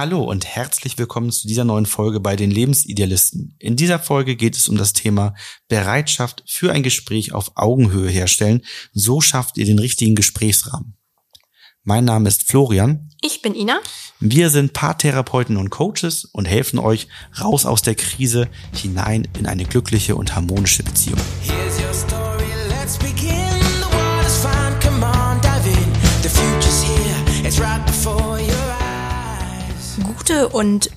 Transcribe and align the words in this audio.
Hallo 0.00 0.22
und 0.22 0.46
herzlich 0.46 0.96
willkommen 0.96 1.30
zu 1.30 1.46
dieser 1.46 1.64
neuen 1.64 1.84
Folge 1.84 2.20
bei 2.20 2.34
den 2.34 2.50
Lebensidealisten. 2.50 3.54
In 3.58 3.76
dieser 3.76 3.98
Folge 3.98 4.34
geht 4.34 4.56
es 4.56 4.66
um 4.66 4.78
das 4.78 4.94
Thema 4.94 5.34
Bereitschaft 5.68 6.42
für 6.46 6.72
ein 6.72 6.82
Gespräch 6.82 7.34
auf 7.34 7.50
Augenhöhe 7.56 8.08
herstellen. 8.08 8.62
So 8.94 9.20
schafft 9.20 9.58
ihr 9.58 9.66
den 9.66 9.78
richtigen 9.78 10.14
Gesprächsrahmen. 10.14 10.96
Mein 11.82 12.06
Name 12.06 12.30
ist 12.30 12.48
Florian. 12.48 13.10
Ich 13.20 13.42
bin 13.42 13.54
Ina. 13.54 13.78
Wir 14.20 14.48
sind 14.48 14.72
Paartherapeuten 14.72 15.58
und 15.58 15.68
Coaches 15.68 16.24
und 16.24 16.46
helfen 16.46 16.78
euch 16.78 17.06
raus 17.38 17.66
aus 17.66 17.82
der 17.82 17.94
Krise 17.94 18.48
hinein 18.74 19.28
in 19.38 19.46
eine 19.46 19.66
glückliche 19.66 20.16
und 20.16 20.34
harmonische 20.34 20.82
Beziehung. 20.82 21.20
Gute 30.30 30.48
und 30.48 30.90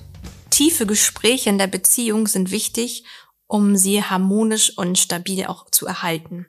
tiefe 0.50 0.86
Gespräche 0.86 1.50
in 1.50 1.58
der 1.58 1.66
Beziehung 1.66 2.28
sind 2.28 2.52
wichtig, 2.52 3.02
um 3.48 3.76
sie 3.76 4.00
harmonisch 4.00 4.78
und 4.78 4.96
stabil 4.96 5.46
auch 5.46 5.68
zu 5.70 5.86
erhalten. 5.86 6.46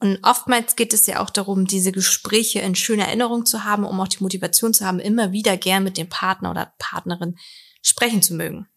Und 0.00 0.18
oftmals 0.22 0.74
geht 0.74 0.94
es 0.94 1.04
ja 1.04 1.20
auch 1.20 1.28
darum, 1.28 1.66
diese 1.66 1.92
Gespräche 1.92 2.60
in 2.60 2.74
schöner 2.74 3.08
Erinnerung 3.08 3.44
zu 3.44 3.64
haben, 3.64 3.84
um 3.84 4.00
auch 4.00 4.08
die 4.08 4.22
Motivation 4.22 4.72
zu 4.72 4.86
haben, 4.86 5.00
immer 5.00 5.32
wieder 5.32 5.58
gern 5.58 5.84
mit 5.84 5.98
dem 5.98 6.08
Partner 6.08 6.50
oder 6.50 6.72
Partnerin 6.78 7.36
sprechen 7.82 8.22
zu 8.22 8.32
mögen. 8.32 8.68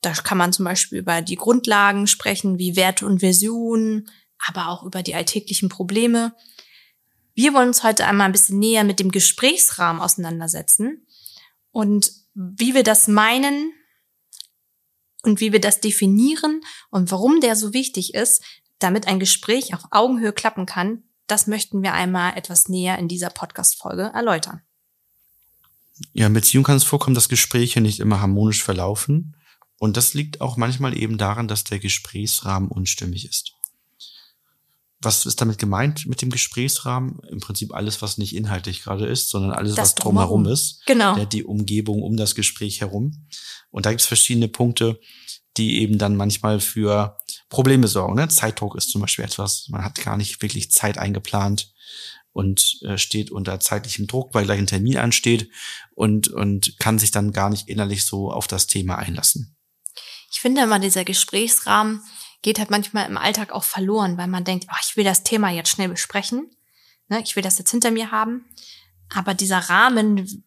Da 0.00 0.12
kann 0.12 0.38
man 0.38 0.52
zum 0.52 0.64
Beispiel 0.64 1.00
über 1.00 1.22
die 1.22 1.36
Grundlagen 1.36 2.06
sprechen, 2.06 2.56
wie 2.56 2.76
Werte 2.76 3.04
und 3.04 3.18
Versionen, 3.18 4.08
aber 4.46 4.68
auch 4.68 4.84
über 4.84 5.02
die 5.02 5.16
alltäglichen 5.16 5.70
Probleme. 5.70 6.36
Wir 7.34 7.52
wollen 7.52 7.68
uns 7.68 7.82
heute 7.82 8.06
einmal 8.06 8.26
ein 8.26 8.32
bisschen 8.32 8.60
näher 8.60 8.84
mit 8.84 9.00
dem 9.00 9.10
Gesprächsrahmen 9.10 10.00
auseinandersetzen 10.00 11.04
und 11.72 12.12
wie 12.38 12.74
wir 12.74 12.84
das 12.84 13.08
meinen 13.08 13.72
und 15.22 15.40
wie 15.40 15.52
wir 15.52 15.60
das 15.60 15.80
definieren 15.80 16.60
und 16.90 17.10
warum 17.10 17.40
der 17.40 17.56
so 17.56 17.72
wichtig 17.72 18.14
ist, 18.14 18.44
damit 18.78 19.08
ein 19.08 19.18
Gespräch 19.18 19.74
auf 19.74 19.82
Augenhöhe 19.90 20.32
klappen 20.32 20.64
kann, 20.64 21.02
das 21.26 21.48
möchten 21.48 21.82
wir 21.82 21.94
einmal 21.94 22.36
etwas 22.36 22.68
näher 22.68 22.96
in 22.98 23.08
dieser 23.08 23.30
Podcast-Folge 23.30 24.12
erläutern. 24.14 24.62
Ja, 26.12 26.28
in 26.28 26.32
Beziehung 26.32 26.62
kann 26.62 26.76
es 26.76 26.84
vorkommen, 26.84 27.16
dass 27.16 27.28
Gespräche 27.28 27.80
nicht 27.80 27.98
immer 27.98 28.20
harmonisch 28.20 28.62
verlaufen. 28.62 29.34
Und 29.80 29.96
das 29.96 30.14
liegt 30.14 30.40
auch 30.40 30.56
manchmal 30.56 30.96
eben 30.96 31.18
daran, 31.18 31.48
dass 31.48 31.64
der 31.64 31.80
Gesprächsrahmen 31.80 32.70
unstimmig 32.70 33.28
ist. 33.28 33.57
Was 35.00 35.26
ist 35.26 35.40
damit 35.40 35.58
gemeint 35.58 36.06
mit 36.06 36.22
dem 36.22 36.30
Gesprächsrahmen? 36.30 37.20
Im 37.30 37.40
Prinzip 37.40 37.72
alles, 37.72 38.02
was 38.02 38.18
nicht 38.18 38.34
inhaltlich 38.34 38.82
gerade 38.82 39.06
ist, 39.06 39.30
sondern 39.30 39.52
alles, 39.52 39.76
das 39.76 39.90
was 39.90 39.94
drumherum 39.94 40.46
ist. 40.46 40.84
Genau. 40.86 41.24
Die 41.24 41.44
Umgebung 41.44 42.02
um 42.02 42.16
das 42.16 42.34
Gespräch 42.34 42.80
herum. 42.80 43.26
Und 43.70 43.86
da 43.86 43.90
gibt 43.90 44.00
es 44.00 44.06
verschiedene 44.06 44.48
Punkte, 44.48 44.98
die 45.56 45.80
eben 45.80 45.98
dann 45.98 46.16
manchmal 46.16 46.60
für 46.60 47.16
Probleme 47.48 47.88
sorgen. 47.88 48.14
Ne? 48.14 48.28
Zeitdruck 48.28 48.76
ist 48.76 48.90
zum 48.90 49.00
Beispiel 49.00 49.24
etwas, 49.24 49.68
man 49.68 49.84
hat 49.84 49.96
gar 50.02 50.16
nicht 50.16 50.42
wirklich 50.42 50.70
Zeit 50.70 50.98
eingeplant 50.98 51.72
und 52.32 52.78
äh, 52.82 52.98
steht 52.98 53.30
unter 53.30 53.58
zeitlichem 53.60 54.06
Druck, 54.06 54.34
weil 54.34 54.44
gleich 54.44 54.58
ein 54.58 54.66
Termin 54.66 54.98
ansteht 54.98 55.50
und, 55.94 56.28
und 56.28 56.78
kann 56.78 56.98
sich 56.98 57.10
dann 57.10 57.32
gar 57.32 57.50
nicht 57.50 57.68
innerlich 57.68 58.04
so 58.04 58.30
auf 58.30 58.46
das 58.46 58.66
Thema 58.66 58.96
einlassen. 58.96 59.56
Ich 60.30 60.40
finde 60.40 60.62
immer, 60.62 60.78
dieser 60.78 61.04
Gesprächsrahmen 61.04 62.02
geht 62.42 62.58
halt 62.58 62.70
manchmal 62.70 63.08
im 63.08 63.18
Alltag 63.18 63.52
auch 63.52 63.64
verloren, 63.64 64.16
weil 64.16 64.28
man 64.28 64.44
denkt, 64.44 64.66
oh, 64.70 64.76
ich 64.82 64.96
will 64.96 65.04
das 65.04 65.24
Thema 65.24 65.50
jetzt 65.50 65.70
schnell 65.70 65.88
besprechen. 65.88 66.50
Ne, 67.08 67.20
ich 67.22 67.36
will 67.36 67.42
das 67.42 67.58
jetzt 67.58 67.70
hinter 67.70 67.90
mir 67.90 68.10
haben. 68.10 68.44
Aber 69.14 69.34
dieser 69.34 69.58
Rahmen, 69.58 70.44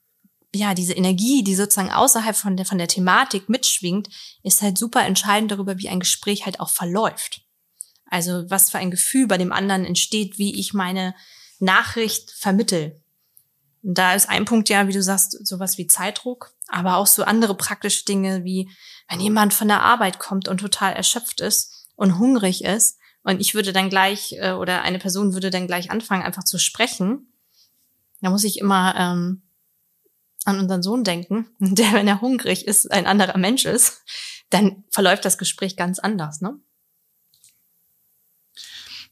ja, 0.53 0.73
diese 0.73 0.93
Energie, 0.93 1.43
die 1.43 1.55
sozusagen 1.55 1.91
außerhalb 1.91 2.35
von 2.35 2.55
der, 2.55 2.65
von 2.65 2.77
der 2.77 2.87
Thematik 2.87 3.49
mitschwingt, 3.49 4.09
ist 4.43 4.61
halt 4.61 4.77
super 4.77 5.03
entscheidend 5.05 5.51
darüber, 5.51 5.77
wie 5.79 5.89
ein 5.89 5.99
Gespräch 5.99 6.45
halt 6.45 6.59
auch 6.59 6.69
verläuft. 6.69 7.41
Also 8.05 8.49
was 8.49 8.69
für 8.69 8.77
ein 8.77 8.91
Gefühl 8.91 9.27
bei 9.27 9.37
dem 9.37 9.51
anderen 9.51 9.85
entsteht, 9.85 10.37
wie 10.37 10.59
ich 10.59 10.73
meine 10.73 11.15
Nachricht 11.59 12.31
vermittel. 12.31 13.01
Und 13.83 13.97
da 13.97 14.13
ist 14.13 14.29
ein 14.29 14.45
Punkt 14.45 14.69
ja, 14.69 14.87
wie 14.87 14.93
du 14.93 15.01
sagst, 15.01 15.45
sowas 15.47 15.77
wie 15.77 15.87
Zeitdruck, 15.87 16.53
aber 16.67 16.97
auch 16.97 17.07
so 17.07 17.23
andere 17.23 17.55
praktische 17.55 18.05
Dinge 18.05 18.43
wie, 18.43 18.69
wenn 19.09 19.19
jemand 19.19 19.53
von 19.53 19.67
der 19.67 19.81
Arbeit 19.81 20.19
kommt 20.19 20.47
und 20.47 20.59
total 20.59 20.93
erschöpft 20.93 21.41
ist, 21.41 21.80
und 21.95 22.19
hungrig 22.19 22.63
ist 22.63 22.97
und 23.23 23.39
ich 23.39 23.53
würde 23.53 23.73
dann 23.73 23.89
gleich 23.89 24.33
äh, 24.39 24.51
oder 24.51 24.81
eine 24.81 24.99
Person 24.99 25.33
würde 25.33 25.49
dann 25.49 25.67
gleich 25.67 25.91
anfangen, 25.91 26.23
einfach 26.23 26.43
zu 26.43 26.57
sprechen, 26.57 27.31
da 28.21 28.29
muss 28.29 28.43
ich 28.43 28.59
immer 28.59 28.95
ähm, 28.97 29.43
an 30.45 30.59
unseren 30.59 30.83
Sohn 30.83 31.03
denken, 31.03 31.47
der, 31.59 31.93
wenn 31.93 32.07
er 32.07 32.21
hungrig 32.21 32.67
ist, 32.67 32.91
ein 32.91 33.05
anderer 33.05 33.37
Mensch 33.37 33.65
ist, 33.65 34.01
dann 34.49 34.83
verläuft 34.89 35.25
das 35.25 35.37
Gespräch 35.37 35.75
ganz 35.75 35.99
anders, 35.99 36.41
ne? 36.41 36.59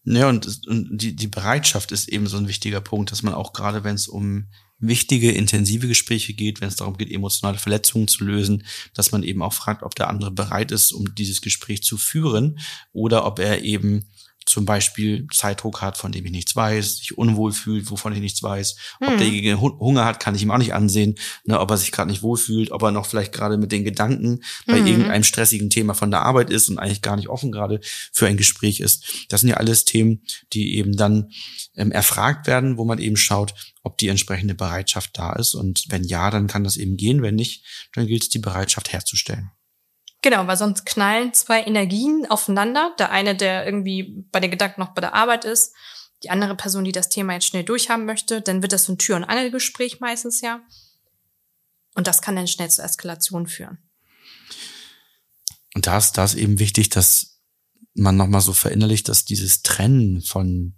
Ja, 0.05 0.29
und, 0.29 0.65
und 0.67 0.97
die, 0.97 1.15
die 1.15 1.27
Bereitschaft 1.27 1.91
ist 1.91 2.07
eben 2.07 2.25
so 2.25 2.37
ein 2.37 2.47
wichtiger 2.47 2.81
Punkt, 2.81 3.11
dass 3.11 3.21
man 3.21 3.33
auch 3.33 3.53
gerade, 3.53 3.83
wenn 3.83 3.95
es 3.95 4.07
um 4.07 4.47
wichtige, 4.79 5.31
intensive 5.31 5.87
Gespräche 5.87 6.33
geht, 6.33 6.61
wenn 6.61 6.69
es 6.69 6.77
darum 6.77 6.97
geht, 6.97 7.11
emotionale 7.11 7.57
Verletzungen 7.57 8.07
zu 8.07 8.23
lösen, 8.23 8.63
dass 8.93 9.11
man 9.11 9.23
eben 9.23 9.41
auch 9.41 9.53
fragt, 9.53 9.83
ob 9.83 9.95
der 9.95 10.09
andere 10.09 10.31
bereit 10.31 10.71
ist, 10.71 10.91
um 10.91 11.13
dieses 11.15 11.41
Gespräch 11.41 11.83
zu 11.83 11.97
führen 11.97 12.59
oder 12.93 13.25
ob 13.25 13.39
er 13.39 13.63
eben 13.63 14.05
zum 14.49 14.65
Beispiel 14.65 15.27
Zeitdruck 15.31 15.83
hat, 15.83 15.95
von 15.95 16.11
dem 16.11 16.25
ich 16.25 16.31
nichts 16.31 16.55
weiß, 16.55 16.97
sich 16.97 17.17
unwohl 17.17 17.51
fühlt, 17.51 17.91
wovon 17.91 18.13
ich 18.13 18.19
nichts 18.19 18.41
weiß, 18.41 18.75
hm. 18.97 19.07
ob 19.07 19.17
derjenige 19.19 19.61
Hunger 19.61 20.05
hat, 20.05 20.19
kann 20.19 20.33
ich 20.33 20.41
ihm 20.41 20.49
auch 20.49 20.57
nicht 20.57 20.73
ansehen, 20.73 21.15
ne, 21.45 21.59
ob 21.59 21.69
er 21.69 21.77
sich 21.77 21.91
gerade 21.91 22.09
nicht 22.09 22.23
wohlfühlt, 22.23 22.71
ob 22.71 22.81
er 22.81 22.91
noch 22.91 23.05
vielleicht 23.05 23.31
gerade 23.31 23.57
mit 23.57 23.71
den 23.71 23.83
Gedanken 23.83 24.41
bei 24.65 24.81
mhm. 24.81 24.87
irgendeinem 24.87 25.23
stressigen 25.23 25.69
Thema 25.69 25.93
von 25.93 26.09
der 26.09 26.23
Arbeit 26.23 26.49
ist 26.49 26.67
und 26.67 26.79
eigentlich 26.79 27.03
gar 27.03 27.15
nicht 27.15 27.29
offen 27.29 27.51
gerade 27.51 27.79
für 28.11 28.25
ein 28.25 28.37
Gespräch 28.37 28.79
ist. 28.79 29.27
Das 29.29 29.41
sind 29.41 29.49
ja 29.51 29.57
alles 29.57 29.85
Themen, 29.85 30.23
die 30.51 30.77
eben 30.77 30.97
dann 30.97 31.29
ähm, 31.75 31.91
erfragt 31.91 32.47
werden, 32.47 32.77
wo 32.77 32.85
man 32.85 32.97
eben 32.97 33.17
schaut, 33.17 33.53
ob 33.83 33.99
die 33.99 34.07
entsprechende 34.07 34.55
Bereitschaft 34.55 35.11
da 35.13 35.33
ist. 35.33 35.53
Und 35.53 35.85
wenn 35.89 36.03
ja, 36.03 36.31
dann 36.31 36.47
kann 36.47 36.63
das 36.63 36.77
eben 36.77 36.97
gehen. 36.97 37.21
Wenn 37.21 37.35
nicht, 37.35 37.63
dann 37.93 38.07
gilt 38.07 38.23
es, 38.23 38.29
die 38.29 38.39
Bereitschaft 38.39 38.91
herzustellen. 38.91 39.51
Genau, 40.21 40.47
weil 40.47 40.57
sonst 40.57 40.85
knallen 40.85 41.33
zwei 41.33 41.63
Energien 41.63 42.25
aufeinander. 42.29 42.93
Der 42.99 43.11
eine, 43.11 43.35
der 43.35 43.65
irgendwie 43.65 44.25
bei 44.31 44.39
den 44.39 44.51
Gedanken 44.51 44.81
noch 44.81 44.93
bei 44.93 45.01
der 45.01 45.13
Arbeit 45.13 45.45
ist, 45.45 45.73
die 46.23 46.29
andere 46.29 46.55
Person, 46.55 46.83
die 46.83 46.91
das 46.91 47.09
Thema 47.09 47.33
jetzt 47.33 47.45
schnell 47.45 47.63
durchhaben 47.63 48.05
möchte, 48.05 48.41
dann 48.41 48.61
wird 48.61 48.73
das 48.73 48.83
so 48.83 48.93
ein 48.93 48.97
Tür- 48.97 49.15
und 49.15 49.23
Angelgespräch 49.23 50.01
meistens 50.01 50.41
ja. 50.41 50.61
Und 51.95 52.07
das 52.07 52.21
kann 52.21 52.35
dann 52.35 52.47
schnell 52.47 52.69
zur 52.69 52.83
Eskalation 52.83 53.47
führen. 53.47 53.77
Und 55.75 55.87
da 55.87 55.97
ist, 55.97 56.13
da 56.13 56.25
ist 56.25 56.35
eben 56.35 56.59
wichtig, 56.59 56.89
dass 56.89 57.39
man 57.93 58.17
nochmal 58.17 58.41
so 58.41 58.53
verinnerlicht, 58.53 59.07
dass 59.07 59.25
dieses 59.25 59.61
Trennen 59.61 60.21
von 60.21 60.75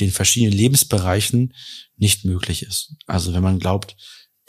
den 0.00 0.10
verschiedenen 0.10 0.56
Lebensbereichen 0.56 1.54
nicht 1.96 2.24
möglich 2.24 2.62
ist. 2.62 2.94
Also 3.06 3.32
wenn 3.32 3.42
man 3.42 3.58
glaubt, 3.58 3.96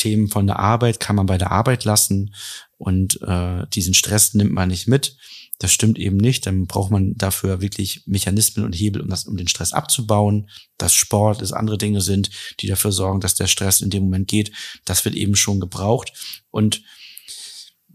Themen 0.06 0.28
von 0.28 0.46
der 0.46 0.60
Arbeit 0.60 1.00
kann 1.00 1.16
man 1.16 1.26
bei 1.26 1.40
der 1.40 1.52
Arbeit 1.52 1.84
lassen 1.84 2.36
und 2.78 3.20
äh, 3.24 3.66
diesen 3.74 3.96
Stress 3.96 4.36
nimmt 4.36 4.52
man 4.52 4.70
nicht 4.70 4.88
mit. 4.88 5.18
Das 5.58 5.72
stimmt 5.72 5.98
eben 5.98 6.18
nicht. 6.18 6.46
Dann 6.46 6.68
braucht 6.68 6.92
man 6.92 7.16
dafür 7.18 7.60
wirklich 7.60 8.04
Mechanismen 8.06 8.66
und 8.66 8.74
Hebel, 8.76 9.02
um 9.02 9.10
das, 9.10 9.26
um 9.26 9.36
den 9.36 9.48
Stress 9.48 9.74
abzubauen. 9.74 10.50
Dass 10.78 10.94
Sport, 10.94 11.42
es 11.42 11.54
andere 11.54 11.80
Dinge 11.80 12.02
sind, 12.02 12.30
die 12.60 12.68
dafür 12.68 12.92
sorgen, 12.92 13.20
dass 13.20 13.34
der 13.34 13.48
Stress 13.48 13.82
in 13.82 13.90
dem 13.90 14.04
Moment 14.04 14.28
geht. 14.28 14.52
Das 14.84 15.06
wird 15.06 15.16
eben 15.16 15.36
schon 15.36 15.60
gebraucht. 15.60 16.14
Und 16.52 16.84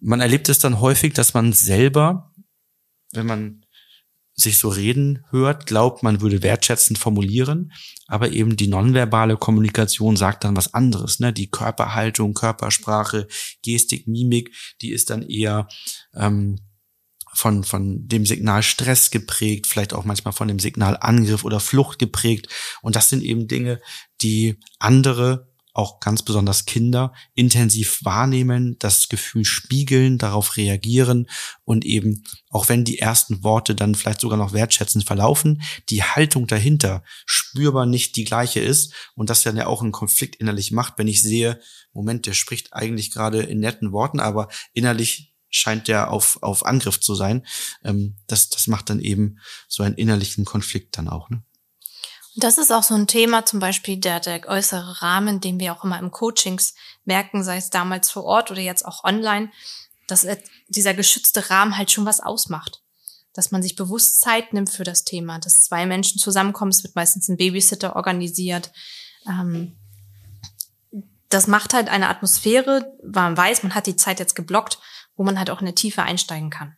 man 0.01 0.21
erlebt 0.21 0.49
es 0.49 0.59
dann 0.59 0.81
häufig, 0.81 1.13
dass 1.13 1.33
man 1.33 1.53
selber, 1.53 2.33
wenn 3.13 3.27
man 3.27 3.65
sich 4.41 4.59
so 4.59 4.69
reden 4.69 5.25
hört, 5.31 5.67
glaubt, 5.67 6.03
man 6.03 6.21
würde 6.21 6.43
wertschätzend 6.43 6.99
formulieren, 6.99 7.73
aber 8.07 8.31
eben 8.31 8.57
die 8.57 8.69
nonverbale 8.69 9.37
Kommunikation 9.37 10.17
sagt 10.17 10.45
dann 10.45 10.57
was 10.57 10.75
anderes. 10.75 11.21
Ne? 11.21 11.33
Die 11.33 11.51
Körperhaltung, 11.51 12.35
Körpersprache, 12.35 13.29
Gestik, 13.63 14.07
Mimik, 14.09 14.55
die 14.81 14.91
ist 14.91 15.11
dann 15.11 15.23
eher 15.23 15.69
ähm, 16.15 16.59
von, 17.33 17.65
von 17.65 18.09
dem 18.09 18.27
Signal 18.27 18.63
Stress 18.63 19.11
geprägt, 19.11 19.67
vielleicht 19.67 19.95
auch 19.95 20.05
manchmal 20.05 20.33
von 20.33 20.49
dem 20.49 20.59
Signal 20.59 20.97
Angriff 21.01 21.45
oder 21.45 21.61
Flucht 21.61 21.99
geprägt. 21.99 22.49
Und 22.83 22.97
das 22.97 23.09
sind 23.09 23.23
eben 23.23 23.47
Dinge, 23.47 23.81
die 24.21 24.59
andere 24.79 25.50
auch 25.73 26.01
ganz 26.01 26.23
besonders 26.23 26.65
Kinder 26.65 27.13
intensiv 27.35 28.01
wahrnehmen, 28.05 28.77
das 28.79 29.09
Gefühl 29.09 29.45
spiegeln, 29.45 30.19
darauf 30.19 30.57
reagieren 30.57 31.29
und 31.65 31.85
eben, 31.85 32.25
auch 32.51 32.69
wenn 32.69 32.85
die 32.85 32.99
ersten 32.99 33.43
Worte 33.43 33.75
dann 33.75 33.95
vielleicht 33.95 34.21
sogar 34.21 34.39
noch 34.39 34.53
wertschätzend 34.53 35.05
verlaufen, 35.05 35.63
die 35.89 36.03
Haltung 36.03 36.47
dahinter 36.47 37.03
spürbar 37.27 37.87
nicht 37.87 38.17
die 38.17 38.25
gleiche 38.25 38.61
ist 38.61 38.93
und 39.15 39.31
das 39.31 39.43
dann 39.43 39.57
ja 39.57 39.67
auch 39.67 39.83
einen 39.83 39.93
Konflikt 39.93 40.37
innerlich 40.37 40.73
macht, 40.73 40.95
wenn 40.97 41.09
ich 41.09 41.23
sehe, 41.23 41.61
Moment, 41.93 42.27
der 42.27 42.35
spricht 42.35 42.73
eigentlich 42.73 43.11
gerade 43.11 43.43
in 43.43 43.61
netten 43.61 43.93
Worten, 43.93 44.21
aber 44.21 44.49
innerlich 44.73 45.35
scheint 45.51 45.89
der 45.89 46.11
auf, 46.11 46.39
auf 46.43 46.65
Angriff 46.65 47.01
zu 47.01 47.15
sein. 47.15 47.45
Ähm, 47.85 48.17
das, 48.27 48.49
das 48.49 48.67
macht 48.69 48.89
dann 48.89 49.01
eben 49.01 49.39
so 49.69 49.83
einen 49.83 49.97
innerlichen 49.97 50.45
Konflikt 50.45 50.97
dann 50.97 51.09
auch. 51.09 51.29
Ne? 51.29 51.43
Das 52.37 52.59
ist 52.59 52.71
auch 52.71 52.85
so 52.85 52.95
ein 52.95 53.07
Thema, 53.07 53.45
zum 53.45 53.59
Beispiel 53.59 53.97
der, 53.97 54.21
der 54.21 54.47
äußere 54.49 55.03
Rahmen, 55.03 55.41
den 55.41 55.59
wir 55.59 55.73
auch 55.73 55.85
immer 55.85 55.99
im 55.99 56.11
Coachings 56.11 56.75
merken, 57.05 57.43
sei 57.43 57.57
es 57.57 57.71
damals 57.71 58.11
vor 58.11 58.25
Ort 58.25 58.51
oder 58.51 58.61
jetzt 58.61 58.85
auch 58.85 59.03
online, 59.05 59.51
dass 60.07 60.27
dieser 60.69 60.95
geschützte 60.95 61.51
Rahmen 61.51 61.77
halt 61.77 61.91
schon 61.91 62.07
was 62.07 62.21
ausmacht. 62.21 62.83
Dass 63.33 63.51
man 63.51 63.63
sich 63.63 63.77
bewusst 63.77 64.21
Zeit 64.21 64.53
nimmt 64.53 64.71
für 64.71 64.85
das 64.85 65.05
Thema, 65.05 65.39
dass 65.39 65.63
zwei 65.63 65.87
Menschen 65.87 66.19
zusammenkommen, 66.19 66.71
es 66.71 66.83
wird 66.83 66.97
meistens 66.97 67.29
ein 67.29 67.37
Babysitter 67.37 67.97
organisiert. 67.97 68.73
Ähm, 69.29 69.77
das 71.29 71.47
macht 71.47 71.75
halt 71.75 71.89
eine 71.89 72.09
Atmosphäre, 72.09 72.93
weil 73.03 73.25
man 73.25 73.37
weiß, 73.37 73.63
man 73.63 73.75
hat 73.75 73.87
die 73.87 73.97
Zeit 73.97 74.19
jetzt 74.19 74.35
geblockt, 74.35 74.79
wo 75.17 75.23
man 75.23 75.39
halt 75.39 75.51
auch 75.51 75.61
in 75.61 75.67
eine 75.67 75.75
Tiefe 75.75 76.03
einsteigen 76.03 76.51
kann. 76.51 76.77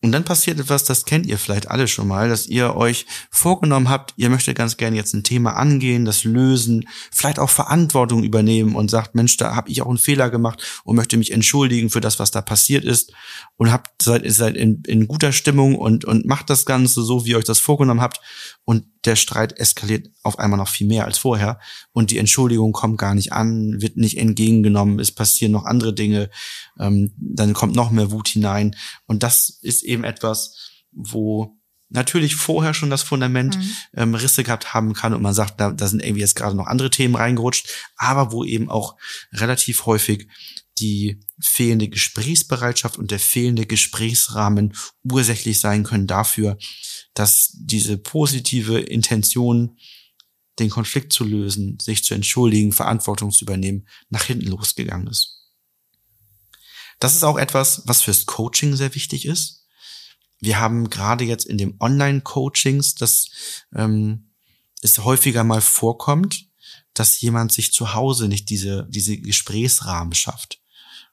Und 0.00 0.12
dann 0.12 0.24
passiert 0.24 0.60
etwas, 0.60 0.84
das 0.84 1.04
kennt 1.04 1.26
ihr 1.26 1.38
vielleicht 1.38 1.70
alle 1.70 1.88
schon 1.88 2.06
mal, 2.06 2.28
dass 2.28 2.46
ihr 2.46 2.76
euch 2.76 3.04
vorgenommen 3.30 3.88
habt, 3.88 4.14
ihr 4.16 4.30
möchtet 4.30 4.56
ganz 4.56 4.76
gerne 4.76 4.96
jetzt 4.96 5.12
ein 5.12 5.24
Thema 5.24 5.56
angehen, 5.56 6.04
das 6.04 6.22
lösen, 6.22 6.88
vielleicht 7.10 7.40
auch 7.40 7.50
Verantwortung 7.50 8.22
übernehmen 8.22 8.76
und 8.76 8.92
sagt, 8.92 9.16
Mensch, 9.16 9.36
da 9.38 9.56
habe 9.56 9.70
ich 9.70 9.82
auch 9.82 9.88
einen 9.88 9.98
Fehler 9.98 10.30
gemacht 10.30 10.62
und 10.84 10.94
möchte 10.94 11.16
mich 11.16 11.32
entschuldigen 11.32 11.90
für 11.90 12.00
das, 12.00 12.20
was 12.20 12.30
da 12.30 12.42
passiert 12.42 12.84
ist. 12.84 13.12
Und 13.56 13.72
habt 13.72 14.00
seid, 14.00 14.22
seid 14.30 14.56
in, 14.56 14.84
in 14.86 15.08
guter 15.08 15.32
Stimmung 15.32 15.74
und, 15.74 16.04
und 16.04 16.26
macht 16.26 16.48
das 16.48 16.64
Ganze 16.64 17.02
so, 17.02 17.24
wie 17.24 17.30
ihr 17.30 17.38
euch 17.38 17.44
das 17.44 17.58
vorgenommen 17.58 18.00
habt 18.00 18.20
und 18.68 18.84
der 19.06 19.16
Streit 19.16 19.58
eskaliert 19.58 20.10
auf 20.22 20.38
einmal 20.38 20.58
noch 20.58 20.68
viel 20.68 20.86
mehr 20.86 21.06
als 21.06 21.16
vorher 21.16 21.58
und 21.92 22.10
die 22.10 22.18
Entschuldigung 22.18 22.72
kommt 22.72 22.98
gar 22.98 23.14
nicht 23.14 23.32
an, 23.32 23.80
wird 23.80 23.96
nicht 23.96 24.18
entgegengenommen, 24.18 25.00
es 25.00 25.10
passieren 25.10 25.52
noch 25.52 25.64
andere 25.64 25.94
Dinge, 25.94 26.28
ähm, 26.78 27.14
dann 27.16 27.54
kommt 27.54 27.74
noch 27.74 27.90
mehr 27.90 28.10
Wut 28.10 28.28
hinein 28.28 28.76
und 29.06 29.22
das 29.22 29.48
ist 29.62 29.84
eben 29.84 30.04
etwas, 30.04 30.54
wo 30.92 31.56
natürlich 31.88 32.36
vorher 32.36 32.74
schon 32.74 32.90
das 32.90 33.02
Fundament 33.02 33.56
mhm. 33.56 33.70
ähm, 33.96 34.14
Risse 34.14 34.44
gehabt 34.44 34.74
haben 34.74 34.92
kann 34.92 35.14
und 35.14 35.22
man 35.22 35.32
sagt, 35.32 35.58
da, 35.62 35.70
da 35.70 35.88
sind 35.88 36.02
irgendwie 36.02 36.20
jetzt 36.20 36.36
gerade 36.36 36.54
noch 36.54 36.66
andere 36.66 36.90
Themen 36.90 37.14
reingerutscht, 37.14 37.70
aber 37.96 38.32
wo 38.32 38.44
eben 38.44 38.68
auch 38.68 38.96
relativ 39.32 39.86
häufig 39.86 40.28
die 40.80 41.20
fehlende 41.40 41.88
Gesprächsbereitschaft 41.88 42.98
und 42.98 43.10
der 43.10 43.18
fehlende 43.18 43.66
Gesprächsrahmen 43.66 44.74
ursächlich 45.04 45.60
sein 45.60 45.84
können 45.84 46.06
dafür, 46.06 46.58
dass 47.14 47.50
diese 47.54 47.98
positive 47.98 48.78
Intention, 48.80 49.78
den 50.58 50.70
Konflikt 50.70 51.12
zu 51.12 51.24
lösen, 51.24 51.78
sich 51.80 52.02
zu 52.02 52.14
entschuldigen, 52.14 52.72
Verantwortung 52.72 53.30
zu 53.30 53.44
übernehmen, 53.44 53.86
nach 54.08 54.24
hinten 54.24 54.48
losgegangen 54.48 55.06
ist. 55.06 55.38
Das 56.98 57.14
ist 57.14 57.22
auch 57.22 57.38
etwas, 57.38 57.82
was 57.86 58.02
fürs 58.02 58.26
Coaching 58.26 58.74
sehr 58.74 58.94
wichtig 58.94 59.26
ist. 59.26 59.66
Wir 60.40 60.58
haben 60.58 60.90
gerade 60.90 61.24
jetzt 61.24 61.46
in 61.46 61.58
dem 61.58 61.76
Online-Coachings, 61.80 62.94
dass 62.94 63.28
ähm, 63.74 64.32
es 64.82 64.98
häufiger 64.98 65.44
mal 65.44 65.60
vorkommt, 65.60 66.46
dass 66.94 67.20
jemand 67.20 67.52
sich 67.52 67.72
zu 67.72 67.94
Hause 67.94 68.28
nicht 68.28 68.48
diese, 68.50 68.86
diese 68.90 69.18
Gesprächsrahmen 69.18 70.14
schafft. 70.14 70.60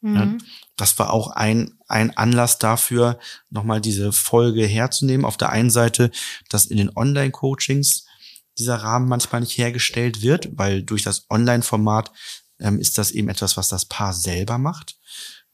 Mhm. 0.01 0.39
Das 0.75 0.97
war 1.00 1.12
auch 1.12 1.31
ein, 1.31 1.77
ein 1.88 2.15
Anlass 2.18 2.59
dafür, 2.59 3.19
nochmal 3.50 3.81
diese 3.81 4.12
Folge 4.12 4.65
herzunehmen. 4.65 5.25
Auf 5.25 5.38
der 5.38 5.50
einen 5.50 5.69
Seite, 5.69 6.12
dass 6.50 6.65
in 6.65 6.77
den 6.77 6.95
Online-Coachings 6.95 8.06
dieser 8.57 8.77
Rahmen 8.77 9.07
manchmal 9.07 9.42
nicht 9.42 9.57
hergestellt 9.57 10.21
wird, 10.21 10.50
weil 10.53 10.83
durch 10.83 11.03
das 11.03 11.25
Online-Format 11.30 12.12
ähm, 12.59 12.80
ist 12.80 12.97
das 12.97 13.12
eben 13.12 13.30
etwas, 13.30 13.57
was 13.57 13.68
das 13.68 13.86
Paar 13.86 14.13
selber 14.13 14.57
macht 14.57 14.97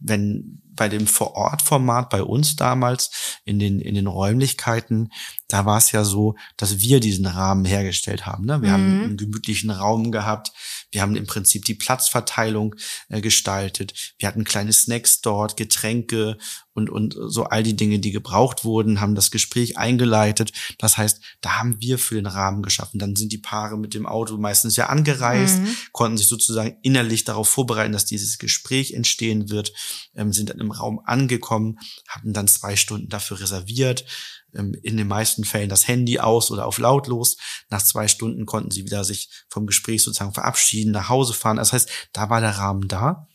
wenn 0.01 0.61
bei 0.73 0.89
dem 0.89 1.05
Vor-Ort-Format 1.05 2.09
bei 2.09 2.23
uns 2.23 2.55
damals 2.55 3.39
in 3.45 3.59
den, 3.59 3.79
in 3.79 3.93
den 3.93 4.07
Räumlichkeiten, 4.07 5.11
da 5.47 5.65
war 5.65 5.77
es 5.77 5.91
ja 5.91 6.03
so, 6.03 6.35
dass 6.57 6.79
wir 6.81 6.99
diesen 6.99 7.27
Rahmen 7.27 7.65
hergestellt 7.65 8.25
haben. 8.25 8.45
Ne? 8.45 8.61
Wir 8.61 8.69
mhm. 8.69 8.73
haben 8.73 9.03
einen 9.03 9.17
gemütlichen 9.17 9.69
Raum 9.69 10.11
gehabt. 10.11 10.51
Wir 10.91 11.01
haben 11.01 11.15
im 11.15 11.25
Prinzip 11.25 11.65
die 11.65 11.75
Platzverteilung 11.75 12.75
äh, 13.09 13.21
gestaltet. 13.21 14.13
Wir 14.19 14.27
hatten 14.27 14.43
kleine 14.43 14.73
Snacks 14.73 15.21
dort, 15.21 15.57
Getränke 15.57 16.37
und, 16.73 16.89
und 16.89 17.15
so 17.27 17.45
all 17.45 17.63
die 17.63 17.75
Dinge, 17.75 17.99
die 17.99 18.11
gebraucht 18.11 18.63
wurden, 18.63 19.01
haben 19.01 19.15
das 19.15 19.31
Gespräch 19.31 19.77
eingeleitet. 19.77 20.51
Das 20.77 20.97
heißt, 20.97 21.21
da 21.41 21.57
haben 21.57 21.81
wir 21.81 21.97
für 21.97 22.15
den 22.15 22.25
Rahmen 22.25 22.63
geschaffen. 22.63 22.99
Dann 22.99 23.15
sind 23.15 23.31
die 23.31 23.37
Paare 23.37 23.77
mit 23.77 23.93
dem 23.93 24.05
Auto 24.05 24.37
meistens 24.37 24.75
ja 24.75 24.87
angereist, 24.87 25.59
mhm. 25.59 25.75
konnten 25.91 26.17
sich 26.17 26.27
sozusagen 26.27 26.77
innerlich 26.81 27.23
darauf 27.23 27.49
vorbereiten, 27.49 27.91
dass 27.93 28.05
dieses 28.05 28.37
Gespräch 28.37 28.93
entstehen 28.93 29.49
wird, 29.49 29.73
ähm, 30.15 30.31
sind 30.31 30.49
dann 30.49 30.59
im 30.59 30.71
Raum 30.71 31.01
angekommen, 31.03 31.79
hatten 32.07 32.33
dann 32.33 32.47
zwei 32.47 32.75
Stunden 32.75 33.09
dafür 33.09 33.39
reserviert, 33.39 34.05
in 34.53 34.97
den 34.97 35.07
meisten 35.07 35.45
Fällen 35.45 35.69
das 35.69 35.87
Handy 35.87 36.19
aus 36.19 36.51
oder 36.51 36.65
auf 36.65 36.77
lautlos. 36.77 37.37
Nach 37.69 37.81
zwei 37.81 38.07
Stunden 38.07 38.45
konnten 38.45 38.71
sie 38.71 38.85
wieder 38.85 39.03
sich 39.03 39.29
vom 39.49 39.65
Gespräch 39.65 40.03
sozusagen 40.03 40.33
verabschieden, 40.33 40.91
nach 40.91 41.09
Hause 41.09 41.33
fahren. 41.33 41.57
Das 41.57 41.73
heißt, 41.73 41.89
da 42.13 42.29
war 42.29 42.41
der 42.41 42.57
Rahmen 42.57 42.87
da. 42.87 43.27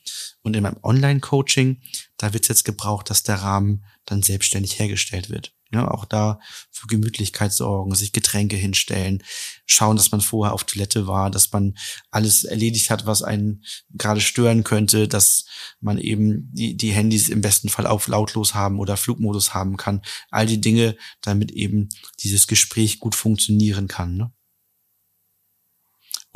Und 0.42 0.54
in 0.54 0.62
meinem 0.62 0.78
Online-Coaching, 0.82 1.82
da 2.18 2.32
wird 2.32 2.48
jetzt 2.48 2.64
gebraucht, 2.64 3.10
dass 3.10 3.22
der 3.22 3.36
Rahmen 3.36 3.84
dann 4.04 4.22
selbstständig 4.22 4.78
hergestellt 4.78 5.30
wird. 5.30 5.55
Ja, 5.72 5.88
auch 5.88 6.04
da 6.04 6.38
für 6.70 6.86
Gemütlichkeit 6.86 7.52
sorgen, 7.52 7.92
sich 7.96 8.12
Getränke 8.12 8.54
hinstellen, 8.54 9.24
schauen, 9.66 9.96
dass 9.96 10.12
man 10.12 10.20
vorher 10.20 10.54
auf 10.54 10.62
Toilette 10.62 11.08
war, 11.08 11.28
dass 11.28 11.52
man 11.52 11.76
alles 12.12 12.44
erledigt 12.44 12.88
hat, 12.88 13.04
was 13.04 13.22
einen 13.22 13.64
gerade 13.90 14.20
stören 14.20 14.62
könnte, 14.62 15.08
dass 15.08 15.46
man 15.80 15.98
eben 15.98 16.52
die, 16.52 16.76
die 16.76 16.92
Handys 16.92 17.28
im 17.28 17.40
besten 17.40 17.68
Fall 17.68 17.86
auf 17.86 18.06
lautlos 18.06 18.54
haben 18.54 18.78
oder 18.78 18.96
Flugmodus 18.96 19.54
haben 19.54 19.76
kann. 19.76 20.02
All 20.30 20.46
die 20.46 20.60
Dinge, 20.60 20.96
damit 21.20 21.50
eben 21.50 21.88
dieses 22.20 22.46
Gespräch 22.46 23.00
gut 23.00 23.16
funktionieren 23.16 23.88
kann. 23.88 24.16
Ne? 24.16 24.32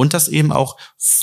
Und 0.01 0.15
dass 0.15 0.29
eben 0.29 0.51
auch 0.51 0.79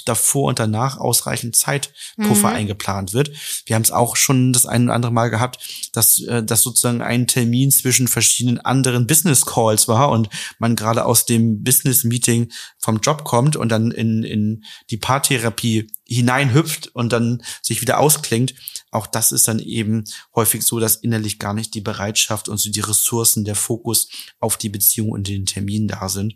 davor 0.06 0.50
und 0.50 0.60
danach 0.60 1.00
ausreichend 1.00 1.56
Zeitpuffer 1.56 2.50
mhm. 2.50 2.56
eingeplant 2.56 3.12
wird. 3.12 3.32
Wir 3.66 3.76
haben 3.76 3.82
es 3.82 3.90
auch 3.90 4.16
schon 4.16 4.54
das 4.54 4.68
ein 4.68 4.84
oder 4.84 4.94
andere 4.94 5.12
Mal 5.12 5.32
gehabt, 5.32 5.90
dass 5.94 6.22
äh, 6.22 6.44
das 6.44 6.62
sozusagen 6.62 7.02
ein 7.02 7.26
Termin 7.26 7.72
zwischen 7.72 8.08
verschiedenen 8.08 8.60
anderen 8.60 9.08
Business 9.08 9.48
Calls 9.48 9.88
war 9.88 10.12
und 10.12 10.30
man 10.60 10.76
gerade 10.76 11.06
aus 11.06 11.26
dem 11.26 11.64
Business 11.64 12.04
Meeting 12.04 12.52
vom 12.78 13.00
Job 13.00 13.24
kommt 13.24 13.56
und 13.56 13.70
dann 13.70 13.90
in, 13.90 14.22
in 14.22 14.64
die 14.92 14.98
Paartherapie 14.98 15.88
hineinhüpft 16.08 16.88
und 16.96 17.12
dann 17.12 17.44
sich 17.62 17.82
wieder 17.82 18.00
ausklingt. 18.00 18.56
Auch 18.92 19.08
das 19.08 19.32
ist 19.32 19.48
dann 19.48 19.60
eben 19.60 20.06
häufig 20.36 20.64
so, 20.64 20.80
dass 20.80 20.96
innerlich 20.96 21.40
gar 21.40 21.54
nicht 21.54 21.74
die 21.74 21.82
Bereitschaft 21.82 22.50
und 22.50 22.58
so 22.58 22.70
die 22.70 22.80
Ressourcen, 22.80 23.46
der 23.46 23.56
Fokus 23.56 24.10
auf 24.40 24.58
die 24.58 24.70
Beziehung 24.70 25.12
und 25.12 25.28
den 25.28 25.46
Termin 25.46 25.88
da 25.88 26.10
sind. 26.10 26.36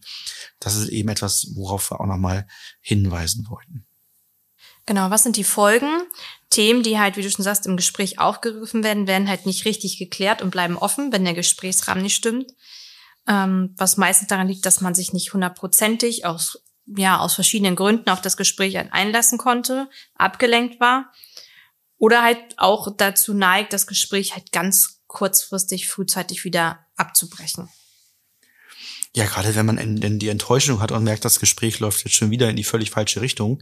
Das 0.60 0.76
ist 0.76 0.90
eben 0.90 1.10
etwas, 1.10 1.48
worauf 1.56 1.92
wir 1.92 2.02
auch 2.02 2.06
nochmal 2.06 2.48
hinweisen 2.82 3.48
wollten. 3.50 3.86
Genau, 4.86 5.10
was 5.10 5.24
sind 5.24 5.38
die 5.38 5.44
Folgen? 5.44 6.02
Themen, 6.50 6.84
die 6.84 7.00
halt, 7.00 7.16
wie 7.16 7.22
du 7.22 7.32
schon 7.32 7.46
sagst, 7.46 7.66
im 7.66 7.78
Gespräch 7.78 8.20
aufgegriffen 8.20 8.84
werden, 8.84 9.08
werden 9.08 9.30
halt 9.30 9.46
nicht 9.46 9.66
richtig 9.66 9.98
geklärt 9.98 10.42
und 10.42 10.52
bleiben 10.52 10.78
offen, 10.78 11.12
wenn 11.12 11.24
der 11.24 11.34
Gesprächsrahmen 11.34 12.04
nicht 12.04 12.16
stimmt. 12.16 12.54
Ähm, 13.28 13.74
was 13.78 13.98
meistens 13.98 14.28
daran 14.28 14.48
liegt, 14.48 14.66
dass 14.66 14.82
man 14.82 14.96
sich 14.96 15.14
nicht 15.14 15.34
hundertprozentig 15.34 16.26
aus 16.26 16.64
ja 16.86 17.20
aus 17.20 17.36
verschiedenen 17.36 17.76
Gründen 17.76 18.10
auf 18.10 18.22
das 18.22 18.38
Gespräch 18.38 18.78
einlassen 18.78 19.38
konnte, 19.38 19.90
abgelenkt 20.16 20.80
war 20.80 21.12
oder 21.98 22.24
halt 22.24 22.40
auch 22.58 22.96
dazu 22.96 23.34
neigt, 23.34 23.74
das 23.74 23.88
Gespräch 23.88 24.34
halt 24.34 24.52
ganz 24.52 25.02
kurzfristig 25.08 25.88
frühzeitig 25.88 26.44
wieder 26.44 26.80
abzubrechen. 26.96 27.70
Ja, 29.14 29.26
gerade 29.26 29.54
wenn 29.56 29.66
man 29.66 29.78
in, 29.78 30.20
die 30.20 30.30
Enttäuschung 30.30 30.80
hat 30.80 30.94
und 30.94 31.04
merkt, 31.04 31.26
das 31.26 31.42
Gespräch 31.42 31.80
läuft 31.80 32.06
jetzt 32.06 32.16
schon 32.16 32.32
wieder 32.32 32.50
in 32.50 32.56
die 32.56 32.64
völlig 32.64 32.92
falsche 32.92 33.20
Richtung 33.20 33.62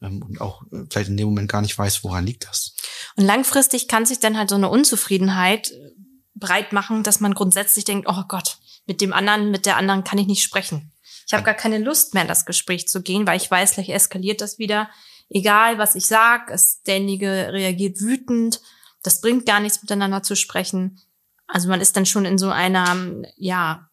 ähm, 0.00 0.22
und 0.22 0.40
auch 0.40 0.62
äh, 0.72 0.84
vielleicht 0.90 1.10
in 1.10 1.18
dem 1.18 1.28
Moment 1.28 1.50
gar 1.50 1.60
nicht 1.60 1.76
weiß, 1.76 2.02
woran 2.02 2.24
liegt 2.24 2.48
das. 2.48 2.74
Und 3.14 3.24
langfristig 3.24 3.88
kann 3.88 4.06
sich 4.06 4.20
dann 4.20 4.38
halt 4.38 4.48
so 4.48 4.56
eine 4.56 4.70
Unzufriedenheit 4.70 5.70
äh, 5.70 5.90
breit 6.34 6.72
machen, 6.72 7.02
dass 7.02 7.20
man 7.20 7.34
grundsätzlich 7.34 7.84
denkt, 7.84 8.08
oh 8.08 8.22
Gott, 8.26 8.56
mit 8.86 9.02
dem 9.02 9.12
anderen, 9.12 9.50
mit 9.50 9.66
der 9.66 9.76
anderen 9.76 10.02
kann 10.02 10.18
ich 10.18 10.26
nicht 10.26 10.42
sprechen. 10.42 10.92
Ich 11.26 11.34
habe 11.34 11.42
gar 11.42 11.54
keine 11.54 11.78
Lust 11.78 12.14
mehr, 12.14 12.22
in 12.22 12.28
das 12.28 12.46
Gespräch 12.46 12.86
zu 12.88 13.02
gehen, 13.02 13.26
weil 13.26 13.36
ich 13.36 13.50
weiß, 13.50 13.74
gleich 13.74 13.88
eskaliert 13.88 14.40
das 14.40 14.58
wieder. 14.58 14.88
Egal, 15.28 15.76
was 15.76 15.96
ich 15.96 16.06
sag, 16.06 16.50
es 16.50 16.82
derjenige 16.82 17.52
reagiert 17.52 18.00
wütend. 18.00 18.60
Das 19.02 19.20
bringt 19.20 19.44
gar 19.44 19.60
nichts, 19.60 19.82
miteinander 19.82 20.22
zu 20.22 20.36
sprechen. 20.36 21.00
Also 21.48 21.68
man 21.68 21.80
ist 21.80 21.96
dann 21.96 22.06
schon 22.06 22.24
in 22.24 22.38
so 22.38 22.50
einer, 22.50 22.96
ja, 23.36 23.88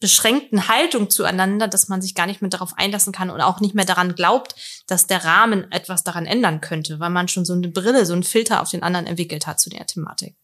beschränkten 0.00 0.68
Haltung 0.68 1.08
zueinander, 1.08 1.66
dass 1.66 1.88
man 1.88 2.02
sich 2.02 2.14
gar 2.14 2.26
nicht 2.26 2.42
mehr 2.42 2.50
darauf 2.50 2.76
einlassen 2.76 3.12
kann 3.12 3.30
und 3.30 3.40
auch 3.40 3.60
nicht 3.60 3.74
mehr 3.74 3.86
daran 3.86 4.14
glaubt, 4.14 4.54
dass 4.86 5.06
der 5.06 5.24
Rahmen 5.24 5.72
etwas 5.72 6.04
daran 6.04 6.26
ändern 6.26 6.60
könnte, 6.60 7.00
weil 7.00 7.08
man 7.08 7.28
schon 7.28 7.46
so 7.46 7.54
eine 7.54 7.68
Brille, 7.68 8.04
so 8.04 8.12
einen 8.12 8.22
Filter 8.22 8.60
auf 8.60 8.70
den 8.70 8.82
anderen 8.82 9.06
entwickelt 9.06 9.46
hat 9.46 9.60
zu 9.60 9.70
der 9.70 9.86
Thematik. 9.86 10.36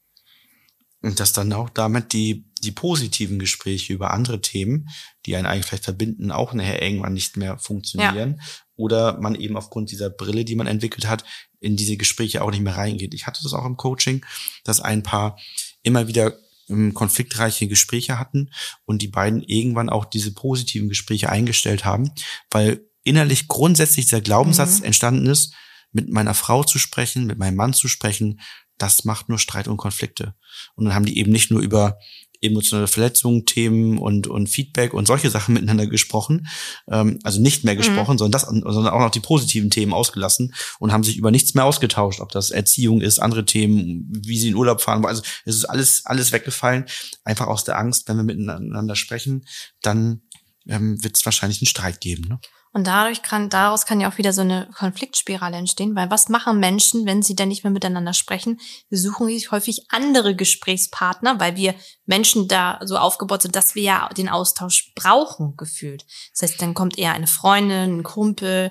Und 1.03 1.21
dass 1.21 1.35
dann 1.35 1.53
auch 1.53 1.69
damit 1.69 2.15
die 2.15 2.50
die 2.63 2.73
positiven 2.73 3.39
Gespräche 3.39 3.93
über 3.93 4.13
andere 4.13 4.41
Themen, 4.41 4.89
die 5.27 5.37
einen 5.37 5.47
eigentlich 5.47 5.67
vielleicht 5.67 5.85
verbinden, 5.85 6.31
auch 6.31 6.53
nachher 6.53 6.83
irgendwann 6.83 7.15
nicht 7.15 7.37
mehr 7.37 7.59
funktionieren. 7.59 8.37
Ja. 8.39 8.45
Oder 8.77 9.21
man 9.21 9.35
eben 9.35 9.57
aufgrund 9.57 9.91
dieser 9.91 10.11
Brille, 10.11 10.45
die 10.45 10.55
man 10.55 10.67
entwickelt 10.67 11.07
hat, 11.07 11.25
in 11.61 11.77
diese 11.77 11.97
Gespräche 11.97 12.43
auch 12.43 12.51
nicht 12.51 12.63
mehr 12.63 12.77
reingeht. 12.77 13.15
Ich 13.15 13.27
hatte 13.27 13.43
das 13.43 13.53
auch 13.53 13.67
im 13.67 13.77
Coaching, 13.77 14.25
dass 14.65 14.81
ein 14.81 15.03
Paar 15.03 15.39
immer 15.83 16.09
wieder 16.09 16.35
ähm, 16.69 16.95
konfliktreiche 16.95 17.69
Gespräche 17.69 18.19
hatten 18.19 18.51
und 18.85 19.03
die 19.03 19.09
beiden 19.09 19.43
irgendwann 19.43 19.91
auch 19.91 20.05
diese 20.05 20.33
positiven 20.33 20.89
Gespräche 20.89 21.29
eingestellt 21.29 21.85
haben, 21.85 22.13
weil 22.51 22.87
innerlich 23.03 23.49
grundsätzlich 23.49 24.07
dieser 24.07 24.21
Glaubenssatz 24.21 24.81
mhm. 24.81 24.87
entstanden 24.87 25.27
ist, 25.27 25.55
mit 25.93 26.09
meiner 26.11 26.35
Frau 26.35 26.63
zu 26.63 26.79
sprechen, 26.79 27.27
mit 27.27 27.39
meinem 27.39 27.57
Mann 27.57 27.73
zu 27.73 27.89
sprechen, 27.89 28.41
das 28.79 29.05
macht 29.05 29.29
nur 29.29 29.39
Streit 29.39 29.69
und 29.69 29.77
Konflikte. 29.77 30.35
Und 30.75 30.85
dann 30.85 30.95
haben 30.95 31.05
die 31.05 31.19
eben 31.19 31.33
nicht 31.33 31.51
nur 31.51 31.61
über 31.61 31.99
emotionale 32.41 32.87
Verletzungen, 32.87 33.45
Themen 33.45 33.99
und, 33.99 34.27
und 34.27 34.49
Feedback 34.49 34.95
und 34.95 35.07
solche 35.07 35.31
Sachen 35.31 35.55
miteinander 35.55 35.87
gesprochen. 35.87 36.49
Ähm, 36.89 37.19
also 37.23 37.41
nicht 37.41 37.65
mehr 37.65 37.75
mhm. 37.75 37.79
gesprochen, 37.79 38.15
mhm. 38.15 38.19
sondern, 38.19 38.33
das, 38.33 38.43
sondern 38.43 38.89
auch 38.89 39.01
noch 39.01 39.11
die 39.11 39.21
positiven 39.21 39.71
Themen 39.71 39.93
ausgelassen 39.93 40.55
und 40.79 40.93
haben 40.93 41.05
sich 41.05 41.17
über 41.17 41.31
nichts 41.31 41.55
mehr 41.55 41.65
ausgetauscht, 41.65 42.21
ob 42.21 42.31
das 42.33 42.51
Erziehung 42.51 43.01
ist, 43.01 43.19
andere 43.19 43.45
Themen, 43.45 44.07
wie 44.11 44.39
sie 44.39 44.49
in 44.49 44.55
Urlaub 44.55 44.81
fahren. 44.81 45.05
Also 45.05 45.23
es 45.45 45.57
ist 45.57 45.65
alles, 45.65 46.07
alles 46.07 46.33
weggefallen. 46.33 46.87
Einfach 47.25 47.47
aus 47.47 47.65
der 47.65 47.79
Angst, 47.79 48.09
wenn 48.09 48.17
wir 48.17 48.25
miteinander 48.25 48.97
sprechen, 48.97 49.47
dann 49.83 50.23
ähm, 50.67 51.03
wird 51.03 51.17
es 51.17 51.25
wahrscheinlich 51.25 51.61
einen 51.61 51.67
Streit 51.67 52.01
geben. 52.01 52.29
Ne? 52.29 52.39
Und 52.73 52.87
dadurch 52.87 53.23
kann, 53.23 53.51
daraus 53.51 53.85
kann 53.85 54.01
ja 54.01 54.09
auch 54.09 54.19
wieder 54.19 54.33
so 54.33 54.43
eine 54.43 54.71
Konfliktspirale 54.73 55.57
entstehen, 55.57 55.97
weil 55.97 56.09
was 56.09 56.29
machen 56.29 56.61
Menschen, 56.61 57.05
wenn 57.05 57.21
sie 57.21 57.35
dann 57.35 57.49
nicht 57.49 57.65
mehr 57.65 57.73
miteinander 57.73 58.13
sprechen? 58.13 58.61
Sie 58.91 58.97
suchen 58.97 59.27
sich 59.27 59.51
häufig 59.51 59.87
andere 59.89 60.37
Gesprächspartner, 60.37 61.41
weil 61.41 61.57
wir 61.57 61.75
Menschen 62.07 62.47
da 62.47 62.79
so 62.85 62.97
aufgebaut 62.97 63.43
sind, 63.43 63.57
dass 63.57 63.75
wir 63.75 63.83
ja 63.83 64.09
den 64.11 64.29
Austausch 64.29 64.93
brauchen, 64.95 65.57
gefühlt. 65.57 66.05
Das 66.33 66.43
heißt, 66.43 66.63
dann 66.63 66.75
kommt 66.75 66.97
eher 66.97 67.13
eine 67.13 67.27
Freundin, 67.27 67.99
ein 67.99 68.03
Kumpel, 68.05 68.71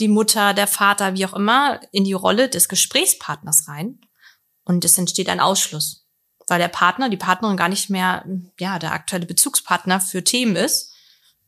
die 0.00 0.08
Mutter, 0.08 0.54
der 0.54 0.66
Vater, 0.66 1.14
wie 1.14 1.26
auch 1.26 1.34
immer, 1.34 1.80
in 1.92 2.04
die 2.04 2.14
Rolle 2.14 2.48
des 2.48 2.70
Gesprächspartners 2.70 3.68
rein. 3.68 4.00
Und 4.64 4.86
es 4.86 4.96
entsteht 4.96 5.28
ein 5.28 5.40
Ausschluss, 5.40 6.06
weil 6.48 6.60
der 6.60 6.68
Partner, 6.68 7.10
die 7.10 7.18
Partnerin 7.18 7.58
gar 7.58 7.68
nicht 7.68 7.90
mehr, 7.90 8.24
ja, 8.58 8.78
der 8.78 8.92
aktuelle 8.92 9.26
Bezugspartner 9.26 10.00
für 10.00 10.24
Themen 10.24 10.56
ist 10.56 10.93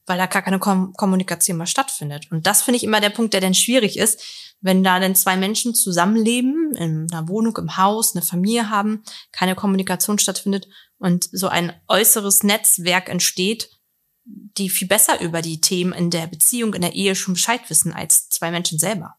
weil 0.07 0.19
da 0.19 0.27
gar 0.27 0.43
keine 0.43 0.59
Kom 0.59 0.93
Kommunikation 0.95 1.57
mehr 1.57 1.67
stattfindet. 1.67 2.31
Und 2.31 2.47
das 2.47 2.63
finde 2.63 2.77
ich 2.77 2.85
immer 2.85 3.01
der 3.01 3.11
Punkt, 3.11 3.35
der 3.35 3.41
dann 3.41 3.55
schwierig 3.55 3.99
ist, 3.99 4.23
wenn 4.61 4.83
da 4.83 4.99
dann 4.99 5.15
zwei 5.15 5.37
Menschen 5.37 5.75
zusammenleben, 5.75 6.75
in 6.77 7.09
einer 7.13 7.29
Wohnung, 7.29 7.57
im 7.59 7.77
Haus, 7.77 8.15
eine 8.15 8.23
Familie 8.25 8.71
haben, 8.71 9.03
keine 9.33 9.55
Kommunikation 9.55 10.19
stattfindet 10.19 10.69
und 10.99 11.29
so 11.31 11.49
ein 11.49 11.73
äußeres 11.89 12.43
Netzwerk 12.43 13.09
entsteht, 13.09 13.71
die 14.25 14.71
viel 14.71 14.89
besser 14.89 15.21
über 15.21 15.43
die 15.43 15.61
Themen 15.61 15.93
in 15.93 16.11
der 16.11 16.27
Beziehung, 16.27 16.75
in 16.75 16.83
der 16.83 16.95
Ehe 16.95 17.15
schon 17.15 17.35
Bescheid 17.35 17.61
wissen 17.69 17.93
als 17.93 18.29
zwei 18.29 18.51
Menschen 18.51 18.79
selber. 18.79 19.17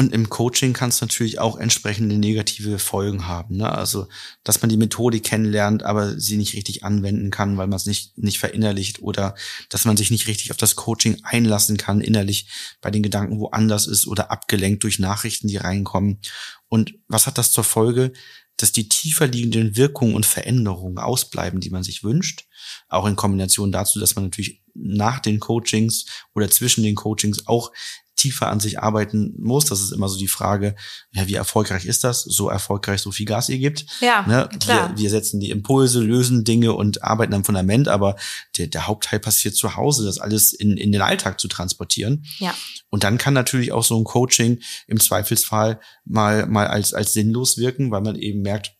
Und 0.00 0.14
im 0.14 0.30
Coaching 0.30 0.72
kann 0.72 0.88
es 0.88 1.02
natürlich 1.02 1.40
auch 1.40 1.58
entsprechende 1.58 2.16
negative 2.16 2.78
Folgen 2.78 3.28
haben. 3.28 3.58
Ne? 3.58 3.70
Also, 3.70 4.08
dass 4.44 4.62
man 4.62 4.70
die 4.70 4.78
Methode 4.78 5.20
kennenlernt, 5.20 5.82
aber 5.82 6.18
sie 6.18 6.38
nicht 6.38 6.54
richtig 6.54 6.84
anwenden 6.84 7.30
kann, 7.30 7.58
weil 7.58 7.66
man 7.66 7.76
es 7.76 7.84
nicht, 7.84 8.16
nicht 8.16 8.38
verinnerlicht 8.38 9.02
oder 9.02 9.34
dass 9.68 9.84
man 9.84 9.98
sich 9.98 10.10
nicht 10.10 10.26
richtig 10.26 10.52
auf 10.52 10.56
das 10.56 10.74
Coaching 10.74 11.18
einlassen 11.22 11.76
kann, 11.76 12.00
innerlich 12.00 12.48
bei 12.80 12.90
den 12.90 13.02
Gedanken 13.02 13.40
woanders 13.40 13.86
ist 13.86 14.06
oder 14.06 14.30
abgelenkt 14.30 14.84
durch 14.84 15.00
Nachrichten, 15.00 15.48
die 15.48 15.58
reinkommen. 15.58 16.20
Und 16.68 16.94
was 17.06 17.26
hat 17.26 17.36
das 17.36 17.52
zur 17.52 17.64
Folge? 17.64 18.14
Dass 18.56 18.72
die 18.72 18.88
tiefer 18.88 19.26
liegenden 19.26 19.76
Wirkungen 19.76 20.14
und 20.14 20.24
Veränderungen 20.24 20.96
ausbleiben, 20.96 21.60
die 21.60 21.68
man 21.68 21.82
sich 21.82 22.02
wünscht. 22.02 22.46
Auch 22.88 23.04
in 23.04 23.16
Kombination 23.16 23.70
dazu, 23.70 24.00
dass 24.00 24.16
man 24.16 24.24
natürlich 24.24 24.62
nach 24.72 25.18
den 25.18 25.40
Coachings 25.40 26.06
oder 26.34 26.50
zwischen 26.50 26.84
den 26.84 26.94
Coachings 26.94 27.46
auch 27.46 27.70
tiefer 28.20 28.48
an 28.48 28.60
sich 28.60 28.80
arbeiten 28.80 29.34
muss. 29.38 29.64
Das 29.64 29.80
ist 29.80 29.92
immer 29.92 30.08
so 30.08 30.18
die 30.18 30.28
Frage, 30.28 30.76
ja, 31.12 31.26
wie 31.26 31.34
erfolgreich 31.34 31.86
ist 31.86 32.04
das? 32.04 32.22
So 32.22 32.48
erfolgreich, 32.48 33.00
so 33.00 33.10
viel 33.10 33.26
Gas 33.26 33.48
ihr 33.48 33.58
gibt. 33.58 33.86
Ja, 34.00 34.26
ne? 34.26 34.48
klar. 34.60 34.90
Wir, 34.90 35.04
wir 35.04 35.10
setzen 35.10 35.40
die 35.40 35.50
Impulse, 35.50 36.00
lösen 36.00 36.44
Dinge 36.44 36.74
und 36.74 37.02
arbeiten 37.02 37.32
am 37.32 37.44
Fundament, 37.44 37.88
aber 37.88 38.16
der, 38.58 38.66
der 38.66 38.86
Hauptteil 38.86 39.20
passiert 39.20 39.54
zu 39.56 39.76
Hause, 39.76 40.04
das 40.04 40.18
alles 40.18 40.52
in, 40.52 40.76
in 40.76 40.92
den 40.92 41.00
Alltag 41.00 41.40
zu 41.40 41.48
transportieren. 41.48 42.24
Ja. 42.38 42.54
Und 42.90 43.04
dann 43.04 43.16
kann 43.16 43.34
natürlich 43.34 43.72
auch 43.72 43.84
so 43.84 43.96
ein 43.98 44.04
Coaching 44.04 44.60
im 44.86 45.00
Zweifelsfall 45.00 45.80
mal, 46.04 46.46
mal 46.46 46.66
als, 46.66 46.92
als 46.92 47.14
sinnlos 47.14 47.56
wirken, 47.56 47.90
weil 47.90 48.02
man 48.02 48.16
eben 48.16 48.42
merkt, 48.42 48.74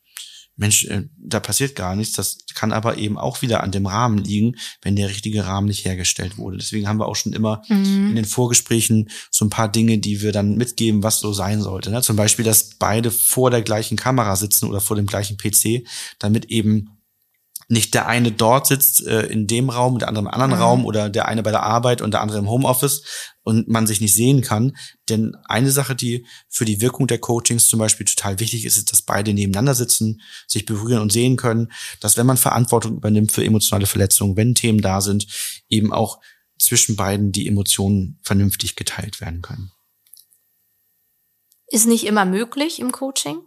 Mensch, 0.60 0.84
äh, 0.84 1.04
da 1.16 1.40
passiert 1.40 1.74
gar 1.74 1.96
nichts. 1.96 2.14
Das 2.14 2.38
kann 2.54 2.72
aber 2.72 2.98
eben 2.98 3.16
auch 3.16 3.40
wieder 3.40 3.64
an 3.64 3.72
dem 3.72 3.86
Rahmen 3.86 4.18
liegen, 4.18 4.56
wenn 4.82 4.94
der 4.94 5.08
richtige 5.08 5.46
Rahmen 5.46 5.66
nicht 5.66 5.86
hergestellt 5.86 6.36
wurde. 6.36 6.58
Deswegen 6.58 6.86
haben 6.86 7.00
wir 7.00 7.08
auch 7.08 7.16
schon 7.16 7.32
immer 7.32 7.62
mhm. 7.68 8.10
in 8.10 8.16
den 8.16 8.26
Vorgesprächen 8.26 9.08
so 9.30 9.46
ein 9.46 9.50
paar 9.50 9.72
Dinge, 9.72 9.96
die 9.96 10.20
wir 10.20 10.32
dann 10.32 10.56
mitgeben, 10.56 11.02
was 11.02 11.20
so 11.20 11.32
sein 11.32 11.62
sollte. 11.62 11.90
Ne? 11.90 12.02
Zum 12.02 12.16
Beispiel, 12.16 12.44
dass 12.44 12.74
beide 12.78 13.10
vor 13.10 13.50
der 13.50 13.62
gleichen 13.62 13.96
Kamera 13.96 14.36
sitzen 14.36 14.68
oder 14.68 14.82
vor 14.82 14.96
dem 14.96 15.06
gleichen 15.06 15.38
PC, 15.38 15.86
damit 16.18 16.44
eben 16.50 16.90
nicht 17.68 17.94
der 17.94 18.06
eine 18.06 18.30
dort 18.30 18.66
sitzt 18.66 19.06
äh, 19.06 19.22
in 19.22 19.46
dem 19.46 19.70
Raum, 19.70 19.98
der 19.98 20.08
andere 20.08 20.24
im 20.24 20.30
anderen 20.30 20.52
mhm. 20.52 20.58
Raum 20.58 20.84
oder 20.84 21.08
der 21.08 21.26
eine 21.26 21.42
bei 21.42 21.52
der 21.52 21.62
Arbeit 21.62 22.02
und 22.02 22.12
der 22.12 22.20
andere 22.20 22.38
im 22.38 22.50
Homeoffice 22.50 23.02
und 23.50 23.68
man 23.68 23.86
sich 23.86 24.00
nicht 24.00 24.14
sehen 24.14 24.40
kann. 24.40 24.76
Denn 25.08 25.36
eine 25.44 25.70
Sache, 25.70 25.94
die 25.94 26.26
für 26.48 26.64
die 26.64 26.80
Wirkung 26.80 27.06
der 27.06 27.18
Coachings 27.18 27.68
zum 27.68 27.78
Beispiel 27.78 28.06
total 28.06 28.40
wichtig 28.40 28.64
ist, 28.64 28.78
ist, 28.78 28.92
dass 28.92 29.02
beide 29.02 29.34
nebeneinander 29.34 29.74
sitzen, 29.74 30.22
sich 30.46 30.64
berühren 30.64 31.02
und 31.02 31.12
sehen 31.12 31.36
können, 31.36 31.70
dass 32.00 32.16
wenn 32.16 32.26
man 32.26 32.36
Verantwortung 32.36 32.96
übernimmt 32.96 33.32
für 33.32 33.44
emotionale 33.44 33.86
Verletzungen, 33.86 34.36
wenn 34.36 34.54
Themen 34.54 34.80
da 34.80 35.00
sind, 35.00 35.26
eben 35.68 35.92
auch 35.92 36.20
zwischen 36.58 36.96
beiden 36.96 37.32
die 37.32 37.46
Emotionen 37.46 38.18
vernünftig 38.22 38.76
geteilt 38.76 39.20
werden 39.20 39.42
können. 39.42 39.72
Ist 41.66 41.86
nicht 41.86 42.04
immer 42.04 42.24
möglich 42.24 42.80
im 42.80 42.92
Coaching? 42.92 43.38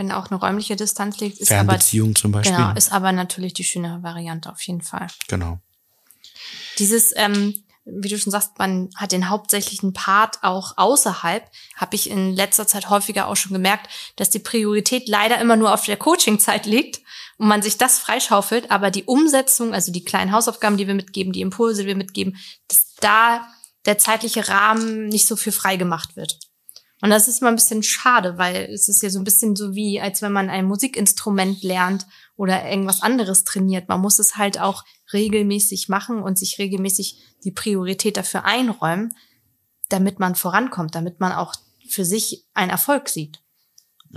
wenn 0.00 0.12
auch 0.12 0.30
eine 0.30 0.40
räumliche 0.40 0.76
Distanz 0.76 1.20
liegt. 1.20 1.38
Ist 1.40 1.48
Fernbeziehung 1.48 2.10
aber, 2.10 2.14
zum 2.14 2.32
Beispiel. 2.32 2.56
Genau, 2.56 2.72
ist 2.72 2.90
aber 2.90 3.12
natürlich 3.12 3.52
die 3.52 3.64
schöne 3.64 4.02
Variante 4.02 4.50
auf 4.50 4.62
jeden 4.62 4.80
Fall. 4.80 5.08
Genau. 5.28 5.60
Dieses, 6.78 7.12
ähm, 7.16 7.54
wie 7.84 8.08
du 8.08 8.18
schon 8.18 8.30
sagst, 8.30 8.58
man 8.58 8.90
hat 8.94 9.12
den 9.12 9.30
hauptsächlichen 9.30 9.92
Part 9.92 10.38
auch 10.42 10.76
außerhalb, 10.76 11.48
habe 11.76 11.96
ich 11.96 12.10
in 12.10 12.34
letzter 12.34 12.66
Zeit 12.66 12.90
häufiger 12.90 13.26
auch 13.26 13.36
schon 13.36 13.52
gemerkt, 13.52 13.88
dass 14.16 14.30
die 14.30 14.38
Priorität 14.38 15.08
leider 15.08 15.40
immer 15.40 15.56
nur 15.56 15.72
auf 15.72 15.84
der 15.84 15.96
Coachingzeit 15.96 16.66
liegt 16.66 17.00
und 17.38 17.48
man 17.48 17.62
sich 17.62 17.78
das 17.78 17.98
freischaufelt, 17.98 18.70
aber 18.70 18.90
die 18.90 19.04
Umsetzung, 19.04 19.72
also 19.72 19.92
die 19.92 20.04
kleinen 20.04 20.32
Hausaufgaben, 20.32 20.76
die 20.76 20.86
wir 20.86 20.94
mitgeben, 20.94 21.32
die 21.32 21.40
Impulse, 21.40 21.82
die 21.82 21.88
wir 21.88 21.96
mitgeben, 21.96 22.36
dass 22.68 22.94
da 23.00 23.46
der 23.86 23.98
zeitliche 23.98 24.48
Rahmen 24.48 25.08
nicht 25.08 25.26
so 25.26 25.36
viel 25.36 25.52
frei 25.52 25.76
gemacht 25.76 26.16
wird. 26.16 26.38
Und 27.02 27.08
das 27.08 27.28
ist 27.28 27.40
mal 27.40 27.48
ein 27.48 27.56
bisschen 27.56 27.82
schade, 27.82 28.36
weil 28.36 28.68
es 28.72 28.88
ist 28.88 29.02
ja 29.02 29.08
so 29.08 29.18
ein 29.18 29.24
bisschen 29.24 29.56
so 29.56 29.74
wie, 29.74 30.00
als 30.00 30.20
wenn 30.20 30.32
man 30.32 30.50
ein 30.50 30.66
Musikinstrument 30.66 31.62
lernt 31.62 32.06
oder 32.40 32.66
irgendwas 32.66 33.02
anderes 33.02 33.44
trainiert. 33.44 33.90
Man 33.90 34.00
muss 34.00 34.18
es 34.18 34.36
halt 34.36 34.58
auch 34.58 34.86
regelmäßig 35.12 35.90
machen 35.90 36.22
und 36.22 36.38
sich 36.38 36.58
regelmäßig 36.58 37.18
die 37.44 37.50
Priorität 37.50 38.16
dafür 38.16 38.46
einräumen, 38.46 39.14
damit 39.90 40.20
man 40.20 40.34
vorankommt, 40.34 40.94
damit 40.94 41.20
man 41.20 41.32
auch 41.32 41.54
für 41.86 42.06
sich 42.06 42.46
einen 42.54 42.70
Erfolg 42.70 43.10
sieht. 43.10 43.42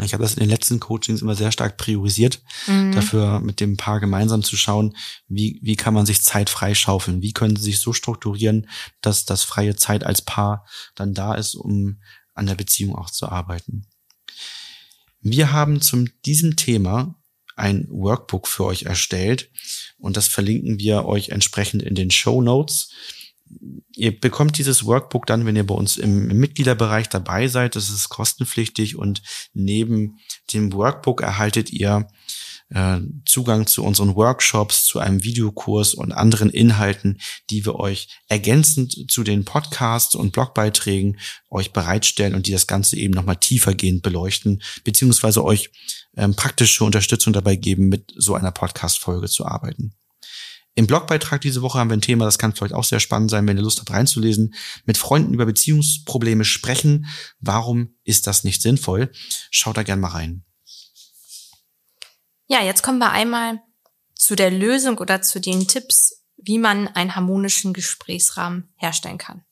Ich 0.02 0.14
habe 0.14 0.24
das 0.24 0.36
in 0.36 0.40
den 0.40 0.50
letzten 0.50 0.80
Coachings 0.80 1.22
immer 1.22 1.36
sehr 1.36 1.52
stark 1.52 1.76
priorisiert, 1.76 2.42
mhm. 2.66 2.94
dafür 2.94 3.42
mit 3.42 3.60
dem 3.60 3.76
Paar 3.76 4.00
gemeinsam 4.00 4.42
zu 4.42 4.56
schauen, 4.56 4.96
wie, 5.28 5.60
wie 5.62 5.76
kann 5.76 5.94
man 5.94 6.06
sich 6.06 6.22
Zeit 6.22 6.50
freischaufeln, 6.50 7.22
wie 7.22 7.34
können 7.34 7.58
sie 7.58 7.64
sich 7.64 7.82
so 7.82 7.92
strukturieren, 7.92 8.70
dass 9.02 9.26
das 9.26 9.44
freie 9.44 9.76
Zeit 9.76 10.06
als 10.06 10.22
Paar 10.22 10.66
dann 10.96 11.14
da 11.14 11.36
ist, 11.36 11.56
um 11.56 12.00
an 12.34 12.46
der 12.46 12.56
Beziehung 12.56 12.96
auch 12.96 13.10
zu 13.10 13.28
arbeiten. 13.28 13.86
Wir 15.20 15.52
haben 15.52 15.82
zum 15.82 16.08
diesem 16.24 16.56
Thema 16.56 17.16
ein 17.56 17.88
Workbook 17.90 18.48
für 18.48 18.66
euch 18.66 18.84
erstellt 18.84 19.50
und 19.98 20.18
das 20.18 20.28
verlinken 20.28 20.80
wir 20.80 21.06
euch 21.06 21.30
entsprechend 21.30 21.84
in 21.84 21.96
den 21.96 22.12
Show 22.12 22.42
Notes. 22.42 22.90
Ihr 23.96 24.20
bekommt 24.20 24.58
dieses 24.58 24.86
Workbook 24.86 25.26
dann, 25.28 25.46
wenn 25.46 25.56
ihr 25.56 25.66
bei 25.66 25.76
uns 25.76 25.98
im, 25.98 26.28
Mitgliederbereich 26.28 27.10
dabei 27.10 27.48
seid. 27.48 27.76
Das 27.76 27.90
ist 27.90 28.10
kostenpflichtig 28.10 28.96
und 28.96 29.22
neben 29.54 30.18
dem 30.54 30.74
Workbook 30.74 31.22
erhaltet 31.22 31.72
ihr 31.72 32.08
äh, 32.74 33.00
Zugang 33.26 33.68
zu 33.68 33.84
unseren 33.84 34.16
Workshops, 34.16 34.86
zu 34.86 35.00
einem 35.00 35.24
Videokurs 35.24 35.94
und 35.94 36.12
anderen 36.12 36.50
Inhalten, 36.50 37.20
die 37.50 37.66
wir 37.66 37.76
euch 37.76 38.08
ergänzend 38.28 39.12
zu 39.12 39.24
den 39.24 39.46
Podcasts 39.46 40.16
und 40.16 40.32
Blogbeiträgen 40.32 41.20
euch 41.50 41.72
bereitstellen 41.72 42.36
und 42.36 42.48
die 42.48 42.52
das 42.52 42.68
Ganze 42.68 42.98
eben 42.98 43.14
nochmal 43.14 43.38
tiefergehend 43.38 44.02
beleuchten, 44.02 44.62
beziehungsweise 44.84 45.44
euch 45.44 45.72
ähm, 46.18 46.36
praktische 46.36 46.84
Unterstützung 46.84 47.34
dabei 47.34 47.56
geben, 47.56 47.90
mit 47.90 48.12
so 48.16 48.36
einer 48.36 48.52
Podcast-Folge 48.52 49.28
zu 49.28 49.46
arbeiten. 49.46 49.94
Im 50.76 50.88
Blogbeitrag 50.88 51.42
diese 51.42 51.62
Woche 51.62 51.78
haben 51.78 51.92
wir 51.92 51.98
ein 51.98 52.02
Thema, 52.02 52.26
das 52.26 52.40
kann 52.40 52.54
vielleicht 52.54 52.74
auch 52.74 52.84
sehr 52.84 53.00
spannend 53.00 53.30
sein, 53.30 53.48
wenn 53.48 53.58
ihr 53.58 53.64
Lust 53.64 53.80
habt 53.80 53.92
reinzulesen. 53.92 54.56
Mit 54.86 54.98
Freunden 54.98 55.34
über 55.34 55.46
Beziehungsprobleme 55.46 56.46
sprechen. 56.46 57.06
Warum 57.40 57.96
ist 58.04 58.26
das 58.26 58.44
nicht 58.44 58.62
sinnvoll? 58.64 59.12
Schaut 59.52 59.78
da 59.78 59.84
gern 59.84 60.00
mal 60.00 60.10
rein. 60.10 60.44
Ja, 62.48 62.62
jetzt 62.64 62.84
kommen 62.84 63.00
wir 63.00 63.12
einmal 63.12 63.62
zu 64.16 64.36
der 64.36 64.52
Lösung 64.52 64.98
oder 64.98 65.22
zu 65.22 65.40
den 65.40 65.68
Tipps, 65.68 66.24
wie 66.38 66.58
man 66.58 66.88
einen 66.90 67.16
harmonischen 67.16 67.74
Gesprächsrahmen 67.74 68.74
herstellen 68.76 69.18
kann. 69.18 69.44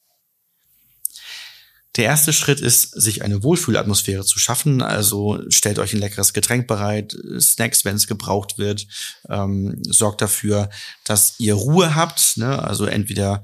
Der 1.98 2.06
erste 2.06 2.32
Schritt 2.32 2.62
ist, 2.62 2.90
sich 3.02 3.22
eine 3.22 3.44
Wohlfühlatmosphäre 3.44 4.24
zu 4.24 4.40
schaffen. 4.40 4.82
Also 4.82 5.40
stellt 5.50 5.78
euch 5.78 5.94
ein 5.94 6.00
leckeres 6.00 6.32
Getränk 6.32 6.66
bereit, 6.68 7.18
Snacks, 7.40 7.84
wenn 7.84 7.98
es 7.98 8.08
gebraucht 8.08 8.58
wird. 8.58 8.88
Ähm, 9.30 9.78
sorgt 9.84 10.22
dafür, 10.22 10.70
dass 11.04 11.38
ihr 11.40 11.54
Ruhe 11.54 11.94
habt. 11.94 12.38
Ne? 12.38 12.64
Also 12.64 12.86
entweder 12.86 13.44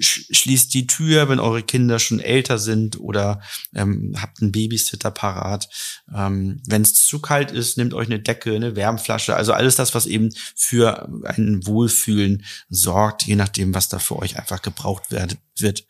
schließt 0.00 0.72
die 0.74 0.86
Tür, 0.86 1.28
wenn 1.28 1.40
eure 1.40 1.62
Kinder 1.62 1.98
schon 1.98 2.20
älter 2.20 2.58
sind 2.58 3.00
oder 3.00 3.40
ähm, 3.74 4.14
habt 4.20 4.40
einen 4.40 4.52
Babysitter 4.52 5.10
parat. 5.10 5.68
Ähm, 6.14 6.62
wenn 6.66 6.82
es 6.82 6.94
zu 6.94 7.20
kalt 7.20 7.50
ist, 7.50 7.76
nehmt 7.76 7.94
euch 7.94 8.06
eine 8.06 8.20
Decke, 8.20 8.54
eine 8.54 8.76
Wärmflasche, 8.76 9.34
also 9.34 9.52
alles 9.52 9.76
das, 9.76 9.94
was 9.94 10.06
eben 10.06 10.30
für 10.54 11.08
ein 11.24 11.66
Wohlfühlen 11.66 12.44
sorgt, 12.68 13.22
je 13.26 13.36
nachdem, 13.36 13.74
was 13.74 13.88
da 13.88 13.98
für 13.98 14.16
euch 14.16 14.38
einfach 14.38 14.62
gebraucht 14.62 15.10
wird, 15.10 15.38
wird 15.56 15.84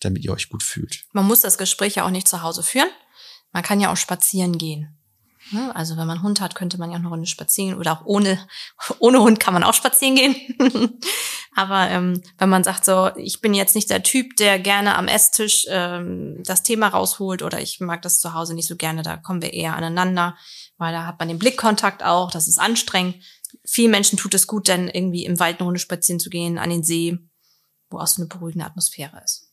damit 0.00 0.24
ihr 0.24 0.32
euch 0.32 0.48
gut 0.48 0.62
fühlt. 0.62 1.04
Man 1.12 1.26
muss 1.26 1.40
das 1.40 1.58
Gespräch 1.58 1.96
ja 1.96 2.04
auch 2.04 2.10
nicht 2.10 2.28
zu 2.28 2.42
Hause 2.42 2.62
führen. 2.62 2.88
Man 3.52 3.62
kann 3.62 3.80
ja 3.80 3.92
auch 3.92 3.96
spazieren 3.96 4.58
gehen. 4.58 4.99
Ne? 5.52 5.74
Also 5.74 5.96
wenn 5.96 6.06
man 6.06 6.18
einen 6.18 6.22
Hund 6.22 6.40
hat, 6.40 6.54
könnte 6.54 6.78
man 6.78 6.90
ja 6.90 6.96
auch 6.96 7.00
eine 7.00 7.08
Runde 7.08 7.26
spazieren 7.26 7.78
oder 7.78 7.92
auch 7.92 8.04
ohne, 8.04 8.38
ohne 8.98 9.20
Hund 9.20 9.40
kann 9.40 9.54
man 9.54 9.64
auch 9.64 9.74
spazieren 9.74 10.14
gehen. 10.14 10.36
Aber 11.56 11.88
ähm, 11.90 12.22
wenn 12.38 12.48
man 12.48 12.62
sagt 12.62 12.84
so, 12.84 13.10
ich 13.16 13.40
bin 13.40 13.54
jetzt 13.54 13.74
nicht 13.74 13.90
der 13.90 14.02
Typ, 14.02 14.36
der 14.36 14.58
gerne 14.58 14.96
am 14.96 15.08
Esstisch 15.08 15.66
ähm, 15.68 16.42
das 16.44 16.62
Thema 16.62 16.88
rausholt 16.88 17.42
oder 17.42 17.60
ich 17.60 17.80
mag 17.80 18.02
das 18.02 18.20
zu 18.20 18.34
Hause 18.34 18.54
nicht 18.54 18.68
so 18.68 18.76
gerne, 18.76 19.02
da 19.02 19.16
kommen 19.16 19.42
wir 19.42 19.52
eher 19.52 19.76
aneinander, 19.76 20.36
weil 20.78 20.92
da 20.92 21.06
hat 21.06 21.18
man 21.18 21.28
den 21.28 21.38
Blickkontakt 21.38 22.04
auch, 22.04 22.30
das 22.30 22.46
ist 22.46 22.58
anstrengend. 22.58 23.16
Vielen 23.66 23.90
Menschen 23.90 24.16
tut 24.16 24.34
es 24.34 24.46
gut, 24.46 24.68
dann 24.68 24.88
irgendwie 24.88 25.24
im 25.24 25.40
Wald 25.40 25.58
eine 25.58 25.64
Runde 25.64 25.80
spazieren 25.80 26.20
zu 26.20 26.30
gehen, 26.30 26.58
an 26.58 26.70
den 26.70 26.84
See, 26.84 27.18
wo 27.90 27.98
auch 27.98 28.06
so 28.06 28.22
eine 28.22 28.28
beruhigende 28.28 28.66
Atmosphäre 28.66 29.20
ist. 29.24 29.49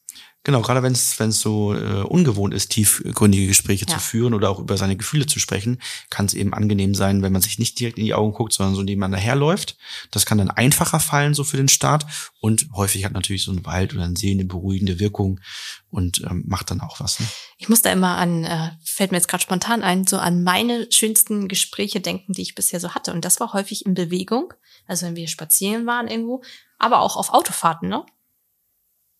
Genau, 0.47 0.61
gerade 0.61 0.81
wenn 0.81 0.93
es 0.93 1.19
wenn 1.19 1.27
es 1.27 1.41
so 1.41 1.75
äh, 1.75 2.03
ungewohnt 2.03 2.53
ist, 2.53 2.69
tiefgründige 2.69 3.47
Gespräche 3.47 3.85
ja. 3.85 3.93
zu 3.93 3.99
führen 3.99 4.33
oder 4.33 4.49
auch 4.49 4.59
über 4.59 4.77
seine 4.77 4.95
Gefühle 4.95 5.25
zu 5.25 5.41
sprechen, 5.41 5.81
kann 6.09 6.25
es 6.25 6.33
eben 6.33 6.53
angenehm 6.53 6.95
sein, 6.95 7.21
wenn 7.21 7.33
man 7.33 7.41
sich 7.41 7.59
nicht 7.59 7.77
direkt 7.77 7.97
in 7.97 8.05
die 8.05 8.13
Augen 8.13 8.31
guckt, 8.31 8.53
sondern 8.53 8.73
so 8.73 8.81
nebeneinander 8.81 9.17
herläuft. 9.17 9.75
Das 10.09 10.25
kann 10.25 10.37
dann 10.37 10.49
einfacher 10.49 11.01
fallen 11.01 11.33
so 11.33 11.43
für 11.43 11.57
den 11.57 11.67
Start 11.67 12.05
und 12.39 12.69
häufig 12.71 13.03
hat 13.03 13.11
natürlich 13.11 13.43
so 13.43 13.51
ein 13.51 13.65
Wald 13.65 13.93
oder 13.93 14.05
ein 14.05 14.15
See 14.15 14.31
eine 14.31 14.45
beruhigende 14.45 15.01
Wirkung 15.01 15.41
und 15.89 16.21
ähm, 16.21 16.45
macht 16.47 16.71
dann 16.71 16.79
auch 16.79 17.01
was. 17.01 17.19
Ne? 17.19 17.27
Ich 17.57 17.67
muss 17.67 17.81
da 17.81 17.91
immer 17.91 18.15
an, 18.15 18.45
äh, 18.45 18.69
fällt 18.85 19.11
mir 19.11 19.17
jetzt 19.17 19.27
gerade 19.27 19.43
spontan 19.43 19.83
ein, 19.83 20.07
so 20.07 20.17
an 20.17 20.43
meine 20.43 20.89
schönsten 20.93 21.49
Gespräche 21.49 21.99
denken, 21.99 22.31
die 22.31 22.43
ich 22.43 22.55
bisher 22.55 22.79
so 22.79 22.91
hatte 22.91 23.11
und 23.11 23.25
das 23.25 23.41
war 23.41 23.51
häufig 23.51 23.85
in 23.85 23.95
Bewegung, 23.95 24.53
also 24.87 25.07
wenn 25.07 25.17
wir 25.17 25.27
spazieren 25.27 25.85
waren 25.85 26.07
irgendwo, 26.07 26.41
aber 26.79 27.01
auch 27.01 27.17
auf 27.17 27.33
Autofahrten, 27.33 27.89
ne? 27.89 28.05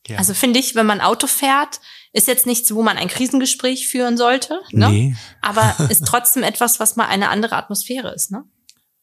Ja. 0.08 0.18
Also 0.18 0.34
finde 0.34 0.60
ich, 0.60 0.76
wenn 0.76 0.86
man 0.86 1.02
Auto 1.02 1.28
fährt, 1.28 1.80
ist 2.14 2.28
jetzt 2.28 2.46
nichts, 2.46 2.74
wo 2.74 2.82
man 2.82 2.98
ein 2.98 3.10
Krisengespräch 3.10 3.88
führen 3.88 4.18
sollte. 4.18 4.62
Ne? 4.72 4.90
Nee. 4.90 5.16
Aber 5.42 5.76
ist 5.90 6.06
trotzdem 6.06 6.44
etwas, 6.44 6.80
was 6.80 6.96
mal 6.96 7.06
eine 7.06 7.30
andere 7.30 7.56
Atmosphäre 7.56 8.14
ist, 8.14 8.32
ne? 8.32 8.44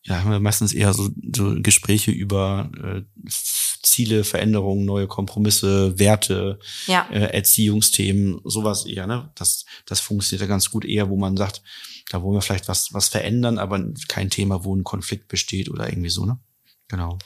Ja, 0.07 0.21
haben 0.21 0.31
wir 0.31 0.41
meistens 0.41 0.75
eher 0.75 0.93
so, 0.93 1.09
so 1.35 1.55
Gespräche 1.57 2.11
über 2.11 2.71
äh, 2.83 3.03
Ziele, 3.83 4.25
Veränderungen, 4.25 4.85
neue 4.85 5.07
Kompromisse, 5.07 5.99
Werte, 5.99 6.59
ja. 6.87 7.09
äh, 7.11 7.33
Erziehungsthemen, 7.35 8.41
sowas 8.45 8.85
eher, 8.85 9.07
ne? 9.07 9.31
Das, 9.35 9.65
das 9.87 10.01
funktioniert 10.01 10.43
ja 10.43 10.47
ganz 10.47 10.71
gut 10.71 10.85
eher, 10.85 11.09
wo 11.09 11.17
man 11.17 11.39
sagt, 11.39 11.63
da 12.11 12.23
wollen 12.23 12.37
wir 12.37 12.43
vielleicht 12.43 12.69
was, 12.69 12.93
was 12.93 13.09
verändern, 13.09 13.59
aber 13.59 13.83
kein 14.09 14.29
Thema, 14.29 14.65
wo 14.65 14.77
ein 14.77 14.85
Konflikt 14.85 15.29
besteht 15.29 15.71
oder 15.71 15.89
irgendwie 15.89 16.11
so, 16.11 16.27
ne? 16.27 16.39
Genau. 16.89 17.19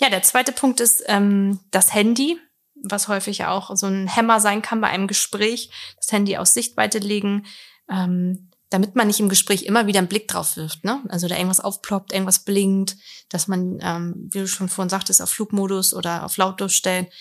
Ja, 0.00 0.08
der 0.08 0.22
zweite 0.22 0.52
Punkt 0.52 0.80
ist 0.80 1.02
ähm, 1.08 1.60
das 1.70 1.92
Handy 1.92 2.38
was 2.82 3.08
häufig 3.08 3.44
auch 3.44 3.74
so 3.76 3.86
ein 3.86 4.06
Hämmer 4.06 4.40
sein 4.40 4.62
kann 4.62 4.80
bei 4.80 4.88
einem 4.88 5.06
Gespräch, 5.06 5.70
das 5.96 6.12
Handy 6.12 6.36
aus 6.36 6.54
Sichtweite 6.54 6.98
legen, 6.98 7.46
ähm, 7.90 8.50
damit 8.70 8.96
man 8.96 9.06
nicht 9.06 9.20
im 9.20 9.28
Gespräch 9.28 9.64
immer 9.64 9.86
wieder 9.86 9.98
einen 9.98 10.08
Blick 10.08 10.28
drauf 10.28 10.56
wirft, 10.56 10.84
ne? 10.84 11.02
Also 11.08 11.28
da 11.28 11.36
irgendwas 11.36 11.60
aufploppt, 11.60 12.12
irgendwas 12.12 12.40
blinkt, 12.40 12.96
dass 13.28 13.46
man, 13.46 13.78
ähm, 13.82 14.28
wie 14.30 14.38
du 14.38 14.48
schon 14.48 14.68
vorhin 14.68 14.88
sagtest, 14.88 15.20
auf 15.20 15.30
Flugmodus 15.30 15.92
oder 15.92 16.24
auf 16.24 16.36
lautlos 16.38 16.72
stellt. 16.72 17.12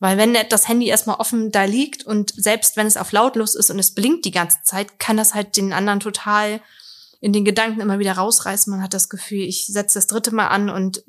Weil 0.00 0.16
wenn 0.16 0.36
das 0.48 0.68
Handy 0.68 0.86
erstmal 0.86 1.16
offen 1.16 1.50
da 1.50 1.64
liegt 1.64 2.04
und 2.04 2.32
selbst 2.34 2.76
wenn 2.76 2.86
es 2.86 2.96
auf 2.96 3.12
lautlos 3.12 3.54
ist 3.54 3.70
und 3.70 3.78
es 3.78 3.94
blinkt 3.94 4.24
die 4.24 4.30
ganze 4.30 4.62
Zeit, 4.62 4.98
kann 4.98 5.16
das 5.16 5.34
halt 5.34 5.56
den 5.56 5.72
anderen 5.72 6.00
total 6.00 6.60
in 7.20 7.32
den 7.32 7.44
Gedanken 7.44 7.80
immer 7.80 7.98
wieder 7.98 8.12
rausreißen. 8.12 8.70
Man 8.70 8.82
hat 8.82 8.94
das 8.94 9.08
Gefühl, 9.08 9.40
ich 9.40 9.66
setze 9.66 9.98
das 9.98 10.06
dritte 10.06 10.32
Mal 10.32 10.48
an 10.48 10.70
und 10.70 11.02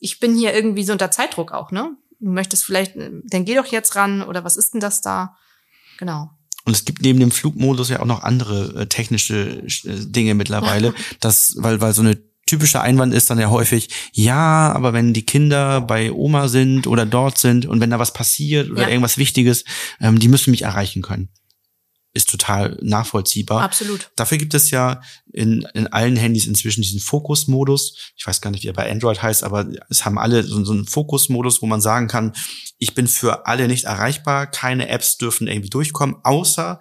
ich 0.00 0.20
bin 0.20 0.34
hier 0.34 0.54
irgendwie 0.54 0.84
so 0.84 0.92
unter 0.92 1.10
Zeitdruck 1.10 1.52
auch, 1.52 1.70
ne? 1.70 1.96
Du 2.20 2.30
möchtest 2.30 2.64
vielleicht, 2.64 2.94
dann 2.96 3.44
geh 3.44 3.54
doch 3.54 3.66
jetzt 3.66 3.96
ran 3.96 4.22
oder 4.22 4.44
was 4.44 4.56
ist 4.56 4.74
denn 4.74 4.80
das 4.80 5.00
da? 5.00 5.36
Genau. 5.98 6.30
Und 6.64 6.72
es 6.74 6.84
gibt 6.84 7.02
neben 7.02 7.20
dem 7.20 7.30
Flugmodus 7.30 7.88
ja 7.88 8.00
auch 8.00 8.06
noch 8.06 8.22
andere 8.22 8.82
äh, 8.82 8.86
technische 8.86 9.62
äh, 9.84 10.06
Dinge 10.06 10.34
mittlerweile, 10.34 10.94
das, 11.20 11.56
weil, 11.58 11.80
weil 11.80 11.94
so 11.94 12.02
eine 12.02 12.18
typische 12.46 12.80
Einwand 12.80 13.14
ist 13.14 13.30
dann 13.30 13.38
ja 13.38 13.50
häufig, 13.50 13.90
ja, 14.12 14.72
aber 14.72 14.92
wenn 14.92 15.12
die 15.12 15.26
Kinder 15.26 15.80
bei 15.80 16.12
Oma 16.12 16.48
sind 16.48 16.86
oder 16.86 17.04
dort 17.04 17.38
sind 17.38 17.66
und 17.66 17.80
wenn 17.80 17.90
da 17.90 17.98
was 17.98 18.12
passiert 18.12 18.70
oder 18.70 18.82
ja. 18.82 18.88
irgendwas 18.88 19.18
Wichtiges, 19.18 19.64
ähm, 20.00 20.18
die 20.18 20.28
müssen 20.28 20.50
mich 20.50 20.62
erreichen 20.62 21.02
können 21.02 21.28
ist 22.18 22.28
total 22.28 22.76
nachvollziehbar. 22.82 23.62
Absolut. 23.62 24.10
Dafür 24.16 24.38
gibt 24.38 24.52
es 24.52 24.70
ja 24.70 25.00
in, 25.32 25.66
in 25.72 25.86
allen 25.86 26.16
Handys 26.16 26.46
inzwischen 26.46 26.82
diesen 26.82 27.00
Fokusmodus. 27.00 28.12
Ich 28.16 28.26
weiß 28.26 28.40
gar 28.40 28.50
nicht, 28.50 28.64
wie 28.64 28.68
er 28.68 28.74
bei 28.74 28.90
Android 28.90 29.22
heißt, 29.22 29.44
aber 29.44 29.68
es 29.88 30.04
haben 30.04 30.18
alle 30.18 30.42
so, 30.42 30.64
so 30.64 30.72
einen 30.72 30.86
Fokusmodus, 30.86 31.62
wo 31.62 31.66
man 31.66 31.80
sagen 31.80 32.08
kann, 32.08 32.32
ich 32.78 32.94
bin 32.94 33.06
für 33.06 33.46
alle 33.46 33.68
nicht 33.68 33.84
erreichbar, 33.84 34.46
keine 34.46 34.88
Apps 34.88 35.18
dürfen 35.18 35.48
irgendwie 35.48 35.70
durchkommen, 35.70 36.16
außer 36.22 36.80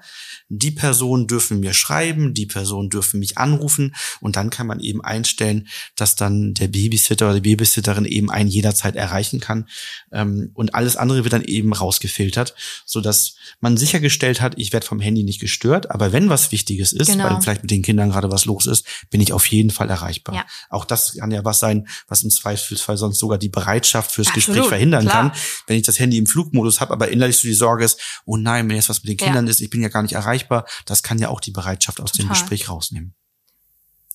die 0.49 0.71
Personen 0.71 1.27
dürfen 1.27 1.59
mir 1.59 1.73
schreiben, 1.73 2.33
die 2.33 2.45
Personen 2.45 2.89
dürfen 2.89 3.19
mich 3.19 3.37
anrufen 3.37 3.95
und 4.21 4.35
dann 4.35 4.49
kann 4.49 4.67
man 4.67 4.79
eben 4.79 5.03
einstellen, 5.03 5.67
dass 5.95 6.15
dann 6.15 6.53
der 6.53 6.67
Babysitter 6.67 7.25
oder 7.25 7.39
die 7.39 7.49
Babysitterin 7.49 8.05
eben 8.05 8.29
einen 8.29 8.49
jederzeit 8.49 8.95
erreichen 8.95 9.39
kann 9.39 9.67
ähm, 10.11 10.51
und 10.53 10.75
alles 10.75 10.95
andere 10.95 11.23
wird 11.23 11.33
dann 11.33 11.43
eben 11.43 11.73
rausgefiltert, 11.73 12.55
so 12.85 13.01
dass 13.01 13.35
man 13.59 13.75
sichergestellt 13.75 14.39
hat, 14.39 14.53
ich 14.57 14.71
werde 14.73 14.85
vom 14.85 14.99
Handy 14.99 15.23
nicht 15.27 15.39
gestört, 15.39 15.91
aber 15.91 16.11
wenn 16.11 16.29
was 16.29 16.51
Wichtiges 16.51 16.91
ist, 16.93 17.07
genau. 17.07 17.25
weil 17.25 17.41
vielleicht 17.41 17.61
mit 17.61 17.71
den 17.71 17.83
Kindern 17.83 18.09
gerade 18.09 18.31
was 18.31 18.45
los 18.45 18.65
ist, 18.65 18.85
bin 19.11 19.21
ich 19.21 19.33
auf 19.33 19.45
jeden 19.47 19.69
Fall 19.69 19.89
erreichbar. 19.89 20.35
Ja. 20.35 20.45
Auch 20.69 20.85
das 20.85 21.15
kann 21.17 21.29
ja 21.29 21.45
was 21.45 21.59
sein, 21.59 21.87
was 22.07 22.23
im 22.23 22.31
Zweifelsfall 22.31 22.97
sonst 22.97 23.19
sogar 23.19 23.37
die 23.37 23.49
Bereitschaft 23.49 24.11
fürs 24.11 24.27
Absolut, 24.27 24.47
Gespräch 24.47 24.67
verhindern 24.67 25.05
klar. 25.05 25.31
kann, 25.31 25.39
wenn 25.67 25.77
ich 25.77 25.83
das 25.83 25.99
Handy 25.99 26.17
im 26.17 26.25
Flugmodus 26.25 26.81
habe, 26.81 26.93
aber 26.93 27.09
innerlich 27.09 27.37
so 27.37 27.47
die 27.47 27.53
Sorge 27.53 27.85
ist, 27.85 27.99
oh 28.25 28.37
nein, 28.37 28.67
wenn 28.67 28.75
jetzt 28.75 28.89
was 28.89 29.03
mit 29.03 29.09
den 29.09 29.17
Kindern 29.17 29.45
ja. 29.45 29.51
ist, 29.51 29.61
ich 29.61 29.69
bin 29.69 29.81
ja 29.81 29.89
gar 29.89 30.01
nicht 30.01 30.13
erreichbar. 30.13 30.65
Das 30.85 31.03
kann 31.03 31.19
ja 31.19 31.29
auch 31.29 31.39
die 31.39 31.51
Bereitschaft 31.51 32.01
aus 32.01 32.11
Total. 32.11 32.27
dem 32.27 32.29
Gespräch 32.29 32.69
rausnehmen. 32.69 33.13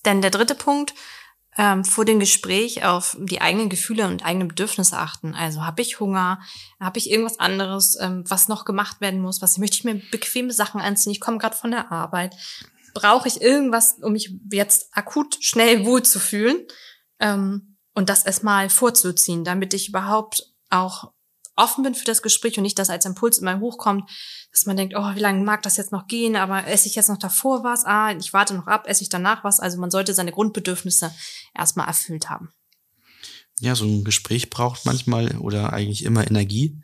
Denn 0.05 0.21
der 0.21 0.31
dritte 0.31 0.55
Punkt, 0.55 0.93
ähm, 1.57 1.85
vor 1.85 2.05
dem 2.05 2.19
Gespräch 2.19 2.85
auf 2.85 3.15
die 3.19 3.41
eigenen 3.41 3.69
Gefühle 3.69 4.07
und 4.07 4.25
eigene 4.25 4.45
Bedürfnisse 4.45 4.97
achten. 4.97 5.35
Also 5.35 5.65
habe 5.65 5.81
ich 5.81 5.99
Hunger, 5.99 6.39
habe 6.79 6.97
ich 6.97 7.11
irgendwas 7.11 7.39
anderes, 7.39 7.97
ähm, 7.99 8.23
was 8.27 8.47
noch 8.47 8.65
gemacht 8.65 9.01
werden 9.01 9.21
muss, 9.21 9.41
was 9.41 9.57
möchte 9.57 9.77
ich 9.77 9.83
mir 9.83 10.01
bequeme 10.11 10.51
Sachen 10.51 10.81
anziehen, 10.81 11.11
ich 11.11 11.21
komme 11.21 11.37
gerade 11.37 11.55
von 11.55 11.71
der 11.71 11.91
Arbeit, 11.91 12.35
brauche 12.93 13.27
ich 13.27 13.41
irgendwas, 13.41 13.97
um 14.01 14.13
mich 14.13 14.33
jetzt 14.51 14.89
akut 14.91 15.37
schnell 15.41 15.85
wohlzufühlen? 15.85 16.57
Ähm, 17.19 17.77
und 17.95 18.09
das 18.09 18.25
erstmal 18.25 18.69
vorzuziehen, 18.69 19.43
damit 19.43 19.73
ich 19.73 19.89
überhaupt 19.89 20.51
auch 20.69 21.11
offen 21.55 21.83
bin 21.83 21.95
für 21.95 22.05
das 22.05 22.21
Gespräch 22.21 22.57
und 22.57 22.63
nicht, 22.63 22.79
dass 22.79 22.89
als 22.89 23.05
Impuls 23.05 23.37
immer 23.37 23.59
hochkommt, 23.59 24.09
dass 24.51 24.65
man 24.65 24.77
denkt, 24.77 24.95
oh, 24.97 25.15
wie 25.15 25.19
lange 25.19 25.43
mag 25.43 25.61
das 25.61 25.77
jetzt 25.77 25.91
noch 25.91 26.07
gehen, 26.07 26.35
aber 26.35 26.67
esse 26.67 26.87
ich 26.87 26.95
jetzt 26.95 27.09
noch 27.09 27.17
davor 27.17 27.63
was? 27.63 27.85
Ah, 27.85 28.11
ich 28.11 28.33
warte 28.33 28.53
noch 28.53 28.67
ab, 28.67 28.85
esse 28.87 29.03
ich 29.03 29.09
danach 29.09 29.43
was? 29.43 29.59
Also 29.59 29.79
man 29.79 29.91
sollte 29.91 30.13
seine 30.13 30.31
Grundbedürfnisse 30.31 31.13
erstmal 31.55 31.87
erfüllt 31.87 32.29
haben. 32.29 32.51
Ja, 33.59 33.75
so 33.75 33.85
ein 33.85 34.03
Gespräch 34.03 34.49
braucht 34.49 34.85
manchmal 34.85 35.37
oder 35.37 35.73
eigentlich 35.73 36.03
immer 36.03 36.27
Energie 36.27 36.81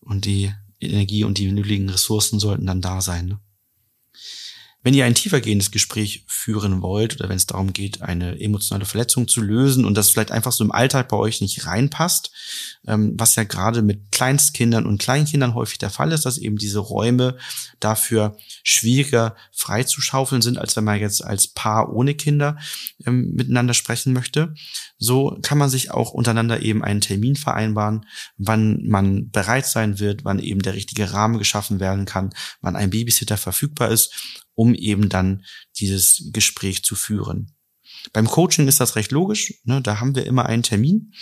und 0.00 0.26
die 0.26 0.52
Energie 0.80 1.24
und 1.24 1.38
die 1.38 1.50
nötigen 1.50 1.88
Ressourcen 1.88 2.38
sollten 2.38 2.66
dann 2.66 2.80
da 2.80 3.00
sein. 3.00 3.26
Ne? 3.26 3.40
Wenn 4.82 4.94
ihr 4.94 5.04
ein 5.04 5.14
tiefergehendes 5.14 5.70
Gespräch 5.70 6.24
führen 6.26 6.80
wollt 6.80 7.16
oder 7.16 7.28
wenn 7.28 7.36
es 7.36 7.44
darum 7.44 7.74
geht, 7.74 8.00
eine 8.00 8.40
emotionale 8.40 8.86
Verletzung 8.86 9.28
zu 9.28 9.42
lösen 9.42 9.84
und 9.84 9.94
das 9.94 10.08
vielleicht 10.08 10.30
einfach 10.30 10.52
so 10.52 10.64
im 10.64 10.72
Alltag 10.72 11.08
bei 11.08 11.18
euch 11.18 11.42
nicht 11.42 11.66
reinpasst, 11.66 12.30
ähm, 12.86 13.12
was 13.18 13.36
ja 13.36 13.44
gerade 13.44 13.82
mit 13.82 14.10
Kleinstkindern 14.10 14.86
und 14.86 15.00
Kleinkindern 15.00 15.54
häufig 15.54 15.76
der 15.76 15.90
Fall 15.90 16.12
ist, 16.12 16.24
dass 16.24 16.38
eben 16.38 16.56
diese 16.56 16.78
Räume 16.78 17.36
dafür 17.78 18.38
schwieriger 18.62 19.36
freizuschaufeln 19.52 20.40
sind, 20.40 20.56
als 20.56 20.76
wenn 20.76 20.84
man 20.84 20.98
jetzt 20.98 21.22
als 21.22 21.48
Paar 21.48 21.92
ohne 21.92 22.14
Kinder 22.14 22.56
ähm, 23.04 23.32
miteinander 23.34 23.74
sprechen 23.74 24.14
möchte. 24.14 24.54
So 24.96 25.38
kann 25.42 25.58
man 25.58 25.68
sich 25.68 25.90
auch 25.90 26.12
untereinander 26.12 26.62
eben 26.62 26.82
einen 26.82 27.02
Termin 27.02 27.36
vereinbaren, 27.36 28.06
wann 28.38 28.82
man 28.86 29.30
bereit 29.30 29.66
sein 29.66 29.98
wird, 29.98 30.24
wann 30.24 30.38
eben 30.38 30.62
der 30.62 30.74
richtige 30.74 31.12
Rahmen 31.12 31.38
geschaffen 31.38 31.80
werden 31.80 32.06
kann, 32.06 32.30
wann 32.62 32.76
ein 32.76 32.90
Babysitter 32.90 33.36
verfügbar 33.36 33.90
ist 33.90 34.40
um 34.60 34.74
eben 34.74 35.08
dann 35.08 35.42
dieses 35.78 36.28
Gespräch 36.34 36.82
zu 36.82 36.94
führen. 36.94 37.56
Beim 38.12 38.26
Coaching 38.26 38.68
ist 38.68 38.78
das 38.78 38.94
recht 38.94 39.10
logisch. 39.10 39.54
Ne? 39.64 39.80
Da 39.80 40.00
haben 40.00 40.14
wir 40.14 40.26
immer 40.26 40.44
einen 40.44 40.62
Termin, 40.62 41.14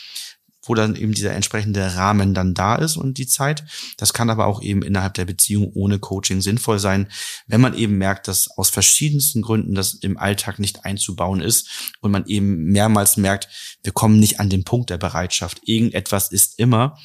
wo 0.63 0.75
dann 0.75 0.97
eben 0.97 1.13
dieser 1.13 1.35
entsprechende 1.35 1.95
Rahmen 1.95 2.35
dann 2.35 2.53
da 2.53 2.75
ist 2.75 2.97
und 2.97 3.17
die 3.17 3.29
Zeit. 3.29 3.65
Das 3.97 4.13
kann 4.13 4.29
aber 4.29 4.47
auch 4.47 4.61
eben 4.61 4.83
innerhalb 4.83 5.15
der 5.15 5.25
Beziehung 5.25 5.71
ohne 5.73 6.01
Coaching 6.01 6.41
sinnvoll 6.41 6.81
sein, 6.81 7.13
wenn 7.47 7.61
man 7.61 7.75
eben 7.75 7.97
merkt, 7.97 8.27
dass 8.27 8.51
aus 8.59 8.71
verschiedensten 8.71 9.43
Gründen 9.43 9.77
das 9.77 9.95
im 9.95 10.19
Alltag 10.19 10.59
nicht 10.59 10.85
einzubauen 10.85 11.41
ist 11.41 11.95
und 12.01 12.11
man 12.11 12.27
eben 12.27 12.65
mehrmals 12.65 13.17
merkt, 13.17 13.49
wir 13.85 13.93
kommen 13.93 14.19
nicht 14.19 14.41
an 14.41 14.51
den 14.51 14.65
Punkt 14.65 14.91
der 14.91 14.99
Bereitschaft. 14.99 15.61
Irgendetwas 15.63 16.33
ist 16.33 16.59
immer, 16.59 16.99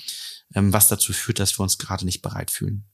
ähm, 0.55 0.73
was 0.73 0.87
dazu 0.87 1.13
führt, 1.13 1.37
dass 1.37 1.59
wir 1.59 1.61
uns 1.61 1.77
gerade 1.77 2.05
nicht 2.05 2.23
bereit 2.23 2.49
fühlen. 2.49 2.87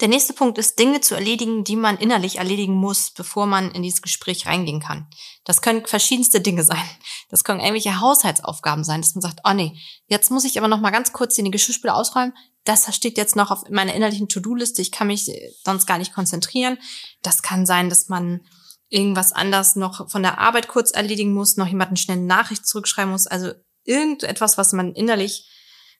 Der 0.00 0.08
nächste 0.08 0.32
Punkt 0.32 0.56
ist, 0.56 0.78
Dinge 0.78 1.02
zu 1.02 1.14
erledigen, 1.14 1.62
die 1.62 1.76
man 1.76 1.98
innerlich 1.98 2.38
erledigen 2.38 2.72
muss, 2.72 3.10
bevor 3.10 3.46
man 3.46 3.70
in 3.72 3.82
dieses 3.82 4.00
Gespräch 4.00 4.46
reingehen 4.46 4.80
kann. 4.80 5.06
Das 5.44 5.60
können 5.60 5.84
verschiedenste 5.84 6.40
Dinge 6.40 6.64
sein. 6.64 6.82
Das 7.28 7.44
können 7.44 7.60
irgendwelche 7.60 8.00
Haushaltsaufgaben 8.00 8.82
sein, 8.82 9.02
dass 9.02 9.14
man 9.14 9.20
sagt, 9.20 9.40
oh 9.44 9.52
nee, 9.52 9.78
jetzt 10.06 10.30
muss 10.30 10.44
ich 10.44 10.58
aber 10.58 10.68
noch 10.68 10.80
mal 10.80 10.90
ganz 10.90 11.12
kurz 11.12 11.36
in 11.36 11.44
die 11.44 11.50
Geschirrspüle 11.50 11.94
ausräumen. 11.94 12.32
Das 12.64 12.94
steht 12.94 13.18
jetzt 13.18 13.36
noch 13.36 13.50
auf 13.50 13.68
meiner 13.68 13.94
innerlichen 13.94 14.28
To-Do-Liste. 14.28 14.80
Ich 14.80 14.90
kann 14.90 15.06
mich 15.06 15.30
sonst 15.64 15.86
gar 15.86 15.98
nicht 15.98 16.14
konzentrieren. 16.14 16.78
Das 17.22 17.42
kann 17.42 17.66
sein, 17.66 17.90
dass 17.90 18.08
man 18.08 18.40
irgendwas 18.88 19.32
anders 19.32 19.76
noch 19.76 20.10
von 20.10 20.22
der 20.22 20.38
Arbeit 20.38 20.68
kurz 20.68 20.92
erledigen 20.92 21.34
muss, 21.34 21.56
noch 21.56 21.66
jemanden 21.66 21.96
schnell 21.96 22.16
eine 22.16 22.26
Nachricht 22.26 22.66
zurückschreiben 22.66 23.12
muss. 23.12 23.26
Also 23.26 23.52
irgendetwas, 23.84 24.56
was 24.56 24.72
man 24.72 24.94
innerlich, 24.94 25.46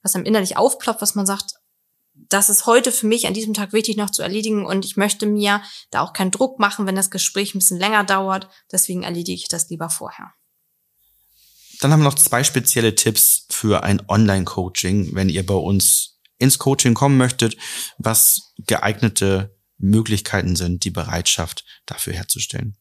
was 0.03 0.15
einem 0.15 0.25
innerlich 0.25 0.57
aufploppt, 0.57 1.03
was 1.03 1.15
man 1.15 1.27
sagt, 1.27 1.60
das 2.29 2.49
ist 2.49 2.67
heute 2.67 2.93
für 2.93 3.07
mich 3.07 3.27
an 3.27 3.35
diesem 3.35 3.55
Tag 3.55 3.73
wichtig 3.73 3.97
noch 3.97 4.11
zu 4.11 4.23
erledigen 4.23 4.67
und 4.67 4.85
ich 4.85 4.97
möchte 4.97 5.27
mir 5.27 5.63
da 5.91 6.03
auch 6.03 6.13
keinen 6.13 6.31
Druck 6.31 6.59
machen, 6.59 6.87
wenn 6.87 6.97
das 6.97 7.11
Gespräch 7.11 7.55
ein 7.55 7.59
bisschen 7.59 7.79
länger 7.79 8.05
dauert. 8.05 8.49
Deswegen 8.71 9.03
erledige 9.03 9.37
ich 9.37 9.49
das 9.49 9.71
lieber 9.71 9.91
vorher. 9.91 10.33
Dann 11.81 11.93
haben 11.93 12.01
wir 12.01 12.05
noch 12.05 12.15
zwei 12.15 12.45
spezielle 12.45 12.95
Tipps 12.95 13.47
für 13.49 13.83
ein 13.85 14.03
Online-Coaching, 14.07 15.15
wenn 15.15 15.31
ihr 15.31 15.45
bei 15.47 15.55
uns 15.55 16.21
ins 16.39 16.59
Coaching 16.59 16.95
kommen 16.95 17.17
möchtet, 17.17 17.57
was 17.99 18.53
geeignete 18.67 19.57
Möglichkeiten 19.79 20.57
sind, 20.57 20.85
die 20.85 20.91
Bereitschaft 20.91 21.65
dafür 21.87 22.13
herzustellen. 22.13 22.77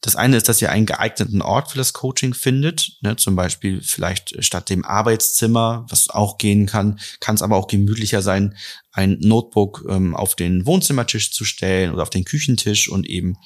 Das 0.00 0.14
eine 0.14 0.36
ist, 0.36 0.48
dass 0.48 0.62
ihr 0.62 0.70
einen 0.70 0.86
geeigneten 0.86 1.42
Ort 1.42 1.72
für 1.72 1.78
das 1.78 1.92
Coaching 1.92 2.32
findet, 2.32 2.92
ne, 3.00 3.16
zum 3.16 3.34
Beispiel 3.34 3.80
vielleicht 3.82 4.44
statt 4.44 4.70
dem 4.70 4.84
Arbeitszimmer, 4.84 5.86
was 5.88 6.08
auch 6.08 6.38
gehen 6.38 6.66
kann, 6.66 7.00
kann 7.18 7.34
es 7.34 7.42
aber 7.42 7.56
auch 7.56 7.66
gemütlicher 7.66 8.22
sein, 8.22 8.56
ein 8.92 9.18
Notebook 9.20 9.84
ähm, 9.88 10.16
auf 10.16 10.34
den 10.34 10.66
Wohnzimmertisch 10.66 11.32
zu 11.32 11.44
stellen 11.44 11.92
oder 11.92 12.02
auf 12.02 12.10
den 12.10 12.24
Küchentisch 12.24 12.88
und 12.88 13.06
eben 13.06 13.36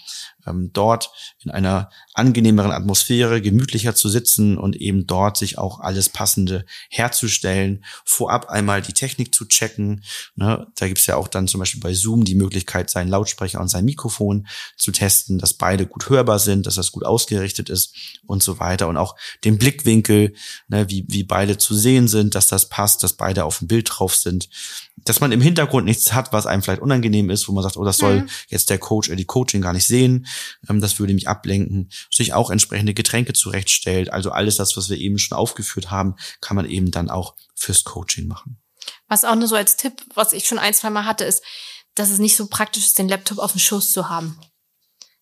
ähm, 0.47 0.71
dort 0.73 1.11
in 1.45 1.51
einer 1.51 1.91
angenehmeren 2.15 2.71
Atmosphäre 2.71 3.43
gemütlicher 3.43 3.95
zu 3.95 4.09
sitzen 4.09 4.57
und 4.57 4.77
eben 4.77 5.07
dort 5.07 5.37
sich 5.37 5.59
auch 5.59 5.81
alles 5.81 6.09
Passende 6.09 6.65
herzustellen, 6.91 7.85
vorab 8.05 8.49
einmal 8.51 8.83
die 8.83 8.93
Technik 8.93 9.35
zu 9.35 9.47
checken. 9.47 10.05
Ne? 10.37 10.67
Da 10.77 10.89
gibt's 10.89 11.07
ja 11.07 11.17
auch 11.17 11.29
dann 11.29 11.49
zum 11.49 11.59
Beispiel 11.59 11.81
bei 11.81 11.93
Zoom 11.93 12.25
die 12.25 12.35
Möglichkeit, 12.35 12.91
seinen 12.91 13.09
Lautsprecher 13.09 13.61
und 13.61 13.69
sein 13.69 13.85
Mikrofon 13.85 14.47
zu 14.77 14.93
testen, 14.93 15.39
dass 15.39 15.55
beide 15.55 15.87
gut 15.87 16.09
hörbar 16.09 16.39
sind, 16.39 16.67
dass 16.67 16.77
das 16.77 16.93
gut 16.93 17.05
ausgerichtet 17.05 17.69
ist 17.69 17.95
und 18.27 18.43
so 18.43 18.59
weiter. 18.61 18.89
Und 18.89 18.97
auch 18.97 19.17
den 19.45 19.59
Blickwinkel, 19.59 20.35
ne, 20.69 20.89
wie, 20.89 21.05
wie 21.09 21.25
beide 21.25 21.59
zu 21.59 21.75
sehen 21.75 22.09
sind, 22.09 22.35
dass 22.35 22.47
das 22.47 22.69
passt, 22.69 23.03
dass 23.03 23.15
beide 23.15 23.45
auf 23.45 23.59
dem 23.59 23.69
Bild 23.69 23.89
drauf 23.91 24.15
sind 24.15 24.49
dass 25.05 25.21
man 25.21 25.33
im 25.33 25.41
Hintergrund 25.41 25.87
nichts 25.87 26.13
hat, 26.13 26.33
was 26.33 26.47
einem 26.47 26.63
vielleicht 26.63 26.83
unangenehm 26.83 27.31
ist, 27.31 27.49
wo 27.49 27.53
man 27.53 27.63
sagt, 27.63 27.77
oh, 27.77 27.85
das 27.85 27.99
soll 27.99 28.23
mhm. 28.23 28.29
jetzt 28.49 28.71
der 28.71 28.79
Coach 28.79 29.09
oder 29.09 29.17
die 29.17 29.25
Coaching 29.25 29.61
gar 29.61 29.73
nicht 29.73 29.87
sehen, 29.87 30.27
ähm, 30.69 30.81
das 30.81 30.99
würde 30.99 31.15
mich 31.15 31.29
ablenken, 31.29 31.91
sich 32.11 32.33
auch 32.33 32.51
entsprechende 32.51 32.95
Getränke 32.95 33.33
zurechtstellt. 33.33 34.13
Also 34.13 34.31
alles 34.31 34.57
das, 34.57 34.77
was 34.77 34.89
wir 34.89 34.99
eben 34.99 35.19
schon 35.19 35.37
aufgeführt 35.37 35.91
haben, 35.91 36.17
kann 36.41 36.57
man 36.57 36.69
eben 36.69 36.91
dann 36.91 37.11
auch 37.11 37.35
fürs 37.55 37.85
Coaching 37.85 38.27
machen. 38.27 38.59
Was 39.09 39.25
auch 39.25 39.35
nur 39.35 39.49
so 39.49 39.57
als 39.57 39.77
Tipp, 39.77 40.03
was 40.15 40.33
ich 40.33 40.47
schon 40.47 40.59
ein, 40.59 40.75
zwei 40.75 40.91
Mal 40.91 41.05
hatte, 41.05 41.25
ist, 41.25 41.43
dass 41.95 42.11
es 42.11 42.19
nicht 42.19 42.37
so 42.37 42.47
praktisch 42.47 42.85
ist, 42.85 42.99
den 42.99 43.09
Laptop 43.09 43.39
auf 43.39 43.53
dem 43.53 43.61
Schoß 43.61 43.93
zu 43.93 44.09
haben 44.09 44.39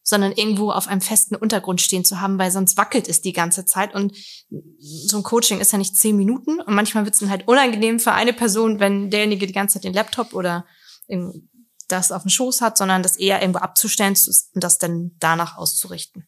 sondern 0.02 0.32
irgendwo 0.32 0.70
auf 0.70 0.88
einem 0.88 1.00
festen 1.00 1.36
Untergrund 1.36 1.80
stehen 1.80 2.04
zu 2.04 2.20
haben, 2.20 2.38
weil 2.38 2.50
sonst 2.50 2.76
wackelt 2.76 3.08
es 3.08 3.20
die 3.20 3.32
ganze 3.32 3.64
Zeit. 3.64 3.94
Und 3.94 4.16
so 4.78 5.18
ein 5.18 5.22
Coaching 5.22 5.60
ist 5.60 5.72
ja 5.72 5.78
nicht 5.78 5.96
zehn 5.96 6.16
Minuten. 6.16 6.60
Und 6.60 6.74
manchmal 6.74 7.04
wird 7.04 7.14
es 7.14 7.20
dann 7.20 7.30
halt 7.30 7.46
unangenehm 7.48 8.00
für 8.00 8.12
eine 8.12 8.32
Person, 8.32 8.80
wenn 8.80 9.10
derjenige 9.10 9.46
die 9.46 9.52
ganze 9.52 9.74
Zeit 9.74 9.84
den 9.84 9.94
Laptop 9.94 10.32
oder 10.34 10.66
das 11.88 12.12
auf 12.12 12.22
dem 12.22 12.30
Schoß 12.30 12.60
hat, 12.60 12.78
sondern 12.78 13.02
das 13.02 13.16
eher 13.16 13.40
irgendwo 13.40 13.58
abzustellen 13.58 14.16
und 14.54 14.62
das 14.62 14.78
dann 14.78 15.12
danach 15.18 15.56
auszurichten. 15.56 16.26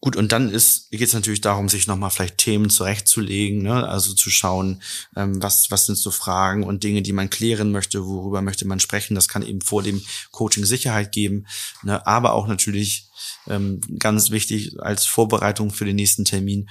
Gut, 0.00 0.14
und 0.14 0.30
dann 0.30 0.50
ist 0.50 0.90
geht 0.90 1.08
es 1.08 1.12
natürlich 1.12 1.40
darum, 1.40 1.68
sich 1.68 1.88
nochmal 1.88 2.10
vielleicht 2.10 2.38
Themen 2.38 2.70
zurechtzulegen, 2.70 3.62
ne? 3.62 3.88
also 3.88 4.14
zu 4.14 4.30
schauen, 4.30 4.80
ähm, 5.16 5.42
was, 5.42 5.72
was 5.72 5.86
sind 5.86 5.96
so 5.96 6.12
Fragen 6.12 6.62
und 6.62 6.84
Dinge, 6.84 7.02
die 7.02 7.12
man 7.12 7.30
klären 7.30 7.72
möchte, 7.72 8.06
worüber 8.06 8.40
möchte 8.40 8.66
man 8.66 8.78
sprechen. 8.78 9.16
Das 9.16 9.26
kann 9.26 9.42
eben 9.42 9.60
vor 9.60 9.82
dem 9.82 10.00
Coaching 10.30 10.64
Sicherheit 10.64 11.10
geben, 11.10 11.46
ne? 11.82 12.06
aber 12.06 12.34
auch 12.34 12.46
natürlich 12.46 13.08
ähm, 13.48 13.80
ganz 13.98 14.30
wichtig 14.30 14.80
als 14.80 15.04
Vorbereitung 15.04 15.72
für 15.72 15.84
den 15.84 15.96
nächsten 15.96 16.24
Termin, 16.24 16.68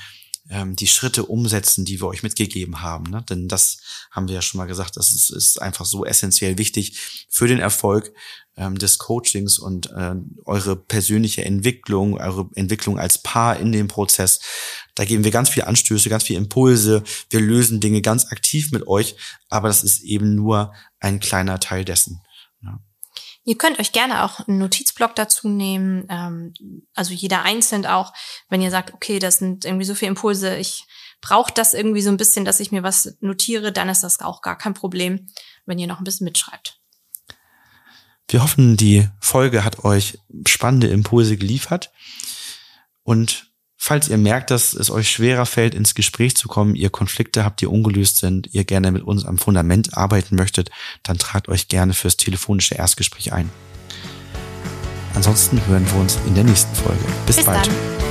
ähm, 0.49 0.75
die 0.75 0.88
Schritte 0.88 1.25
umsetzen, 1.25 1.86
die 1.86 1.99
wir 1.99 2.07
euch 2.07 2.23
mitgegeben 2.23 2.81
haben. 2.81 3.10
Ne? 3.10 3.23
Denn 3.29 3.47
das 3.47 3.79
haben 4.12 4.27
wir 4.27 4.36
ja 4.36 4.41
schon 4.41 4.57
mal 4.60 4.65
gesagt, 4.65 4.97
das 4.97 5.13
ist, 5.13 5.29
ist 5.29 5.62
einfach 5.62 5.86
so 5.86 6.05
essentiell 6.05 6.57
wichtig 6.57 7.25
für 7.29 7.47
den 7.47 7.60
Erfolg 7.60 8.13
ähm, 8.55 8.77
des 8.77 8.97
Coachings 8.97 9.60
und 9.60 9.91
äh, 9.91 10.15
eure 10.45 10.75
persönliche 10.75 11.45
Entwicklung, 11.45 12.17
eure 12.17 12.49
Entwicklung 12.55 12.99
als 12.99 13.21
Paar 13.21 13.60
in 13.60 13.71
dem 13.71 13.88
Prozess. 13.88 14.39
Da 14.95 15.05
geben 15.05 15.23
wir 15.23 15.31
ganz 15.31 15.49
viele 15.49 15.67
Anstöße, 15.67 16.10
ganz 16.10 16.23
viele 16.23 16.39
Impulse. 16.39 17.03
Wir 17.29 17.39
lösen 17.39 17.79
Dinge 17.79 18.01
ganz 18.01 18.31
aktiv 18.31 18.71
mit 18.71 18.88
euch, 18.88 19.15
aber 19.49 19.67
das 19.67 19.83
ist 19.83 20.01
eben 20.01 20.36
nur 20.36 20.73
ein 20.99 21.19
kleiner 21.19 21.60
Teil 21.60 21.86
dessen. 21.86 22.21
Ja. 22.62 22.79
Ihr 23.47 23.57
könnt 23.57 23.79
euch 23.79 23.93
gerne 23.93 24.25
auch 24.25 24.45
einen 24.45 24.57
Notizblock 24.57 25.15
dazu 25.15 25.47
nehmen, 25.47 26.05
ähm, 26.10 26.53
also 26.93 27.13
jeder 27.13 27.43
einzeln 27.43 27.86
auch, 27.86 28.12
wenn 28.49 28.62
ihr 28.62 28.71
sagt, 28.71 28.93
okay, 28.93 29.19
das 29.19 29.38
sind 29.38 29.63
irgendwie 29.63 29.86
so 29.86 29.95
viele 29.95 30.10
Impulse, 30.10 30.57
ich 30.57 30.83
brauche 31.21 31.53
das 31.53 31.73
irgendwie 31.73 32.01
so 32.01 32.10
ein 32.10 32.17
bisschen, 32.17 32.43
dass 32.43 32.60
ich 32.60 32.73
mir 32.73 32.83
was 32.83 33.15
notiere, 33.21 33.71
dann 33.71 33.88
ist 33.88 34.03
das 34.03 34.19
auch 34.19 34.41
gar 34.41 34.57
kein 34.57 34.73
Problem, 34.73 35.29
wenn 35.65 35.79
ihr 35.79 35.88
noch 35.88 35.99
ein 35.99 36.03
bisschen 36.03 36.25
mitschreibt. 36.25 36.81
Wir 38.27 38.43
hoffen, 38.43 38.75
die 38.75 39.07
Folge 39.21 39.63
hat 39.63 39.86
euch 39.86 40.19
spannende 40.45 40.88
Impulse 40.88 41.38
geliefert 41.38 41.93
und 43.03 43.46
Falls 43.88 44.10
ihr 44.10 44.17
merkt, 44.17 44.52
dass 44.52 44.73
es 44.73 44.91
euch 44.91 45.10
schwerer 45.10 45.45
fällt, 45.45 45.73
ins 45.73 45.95
Gespräch 45.95 46.36
zu 46.36 46.50
kommen, 46.50 46.76
ihr 46.76 46.89
Konflikte 46.89 47.45
habt, 47.45 47.62
die 47.62 47.67
ungelöst 47.67 48.17
sind, 48.17 48.50
ihr 48.54 48.65
gerne 48.65 48.91
mit 48.91 49.02
uns 49.02 49.23
am 49.23 49.38
Fundament 49.38 49.95
arbeiten 49.95 50.36
möchtet, 50.36 50.71
dann 51.04 51.17
tragt 51.17 51.47
euch 51.47 51.69
gerne 51.69 51.93
fürs 51.93 52.17
telefonische 52.17 52.76
Erstgespräch 52.76 53.32
ein. 53.32 53.50
Ansonsten 55.15 55.65
hören 55.67 55.89
wir 55.89 56.02
uns 56.02 56.19
in 56.28 56.36
der 56.36 56.43
nächsten 56.43 56.76
Folge. 56.76 57.00
Bis, 57.26 57.38
Bis 57.38 57.45
bald. 57.45 57.65
Dann. 57.65 58.07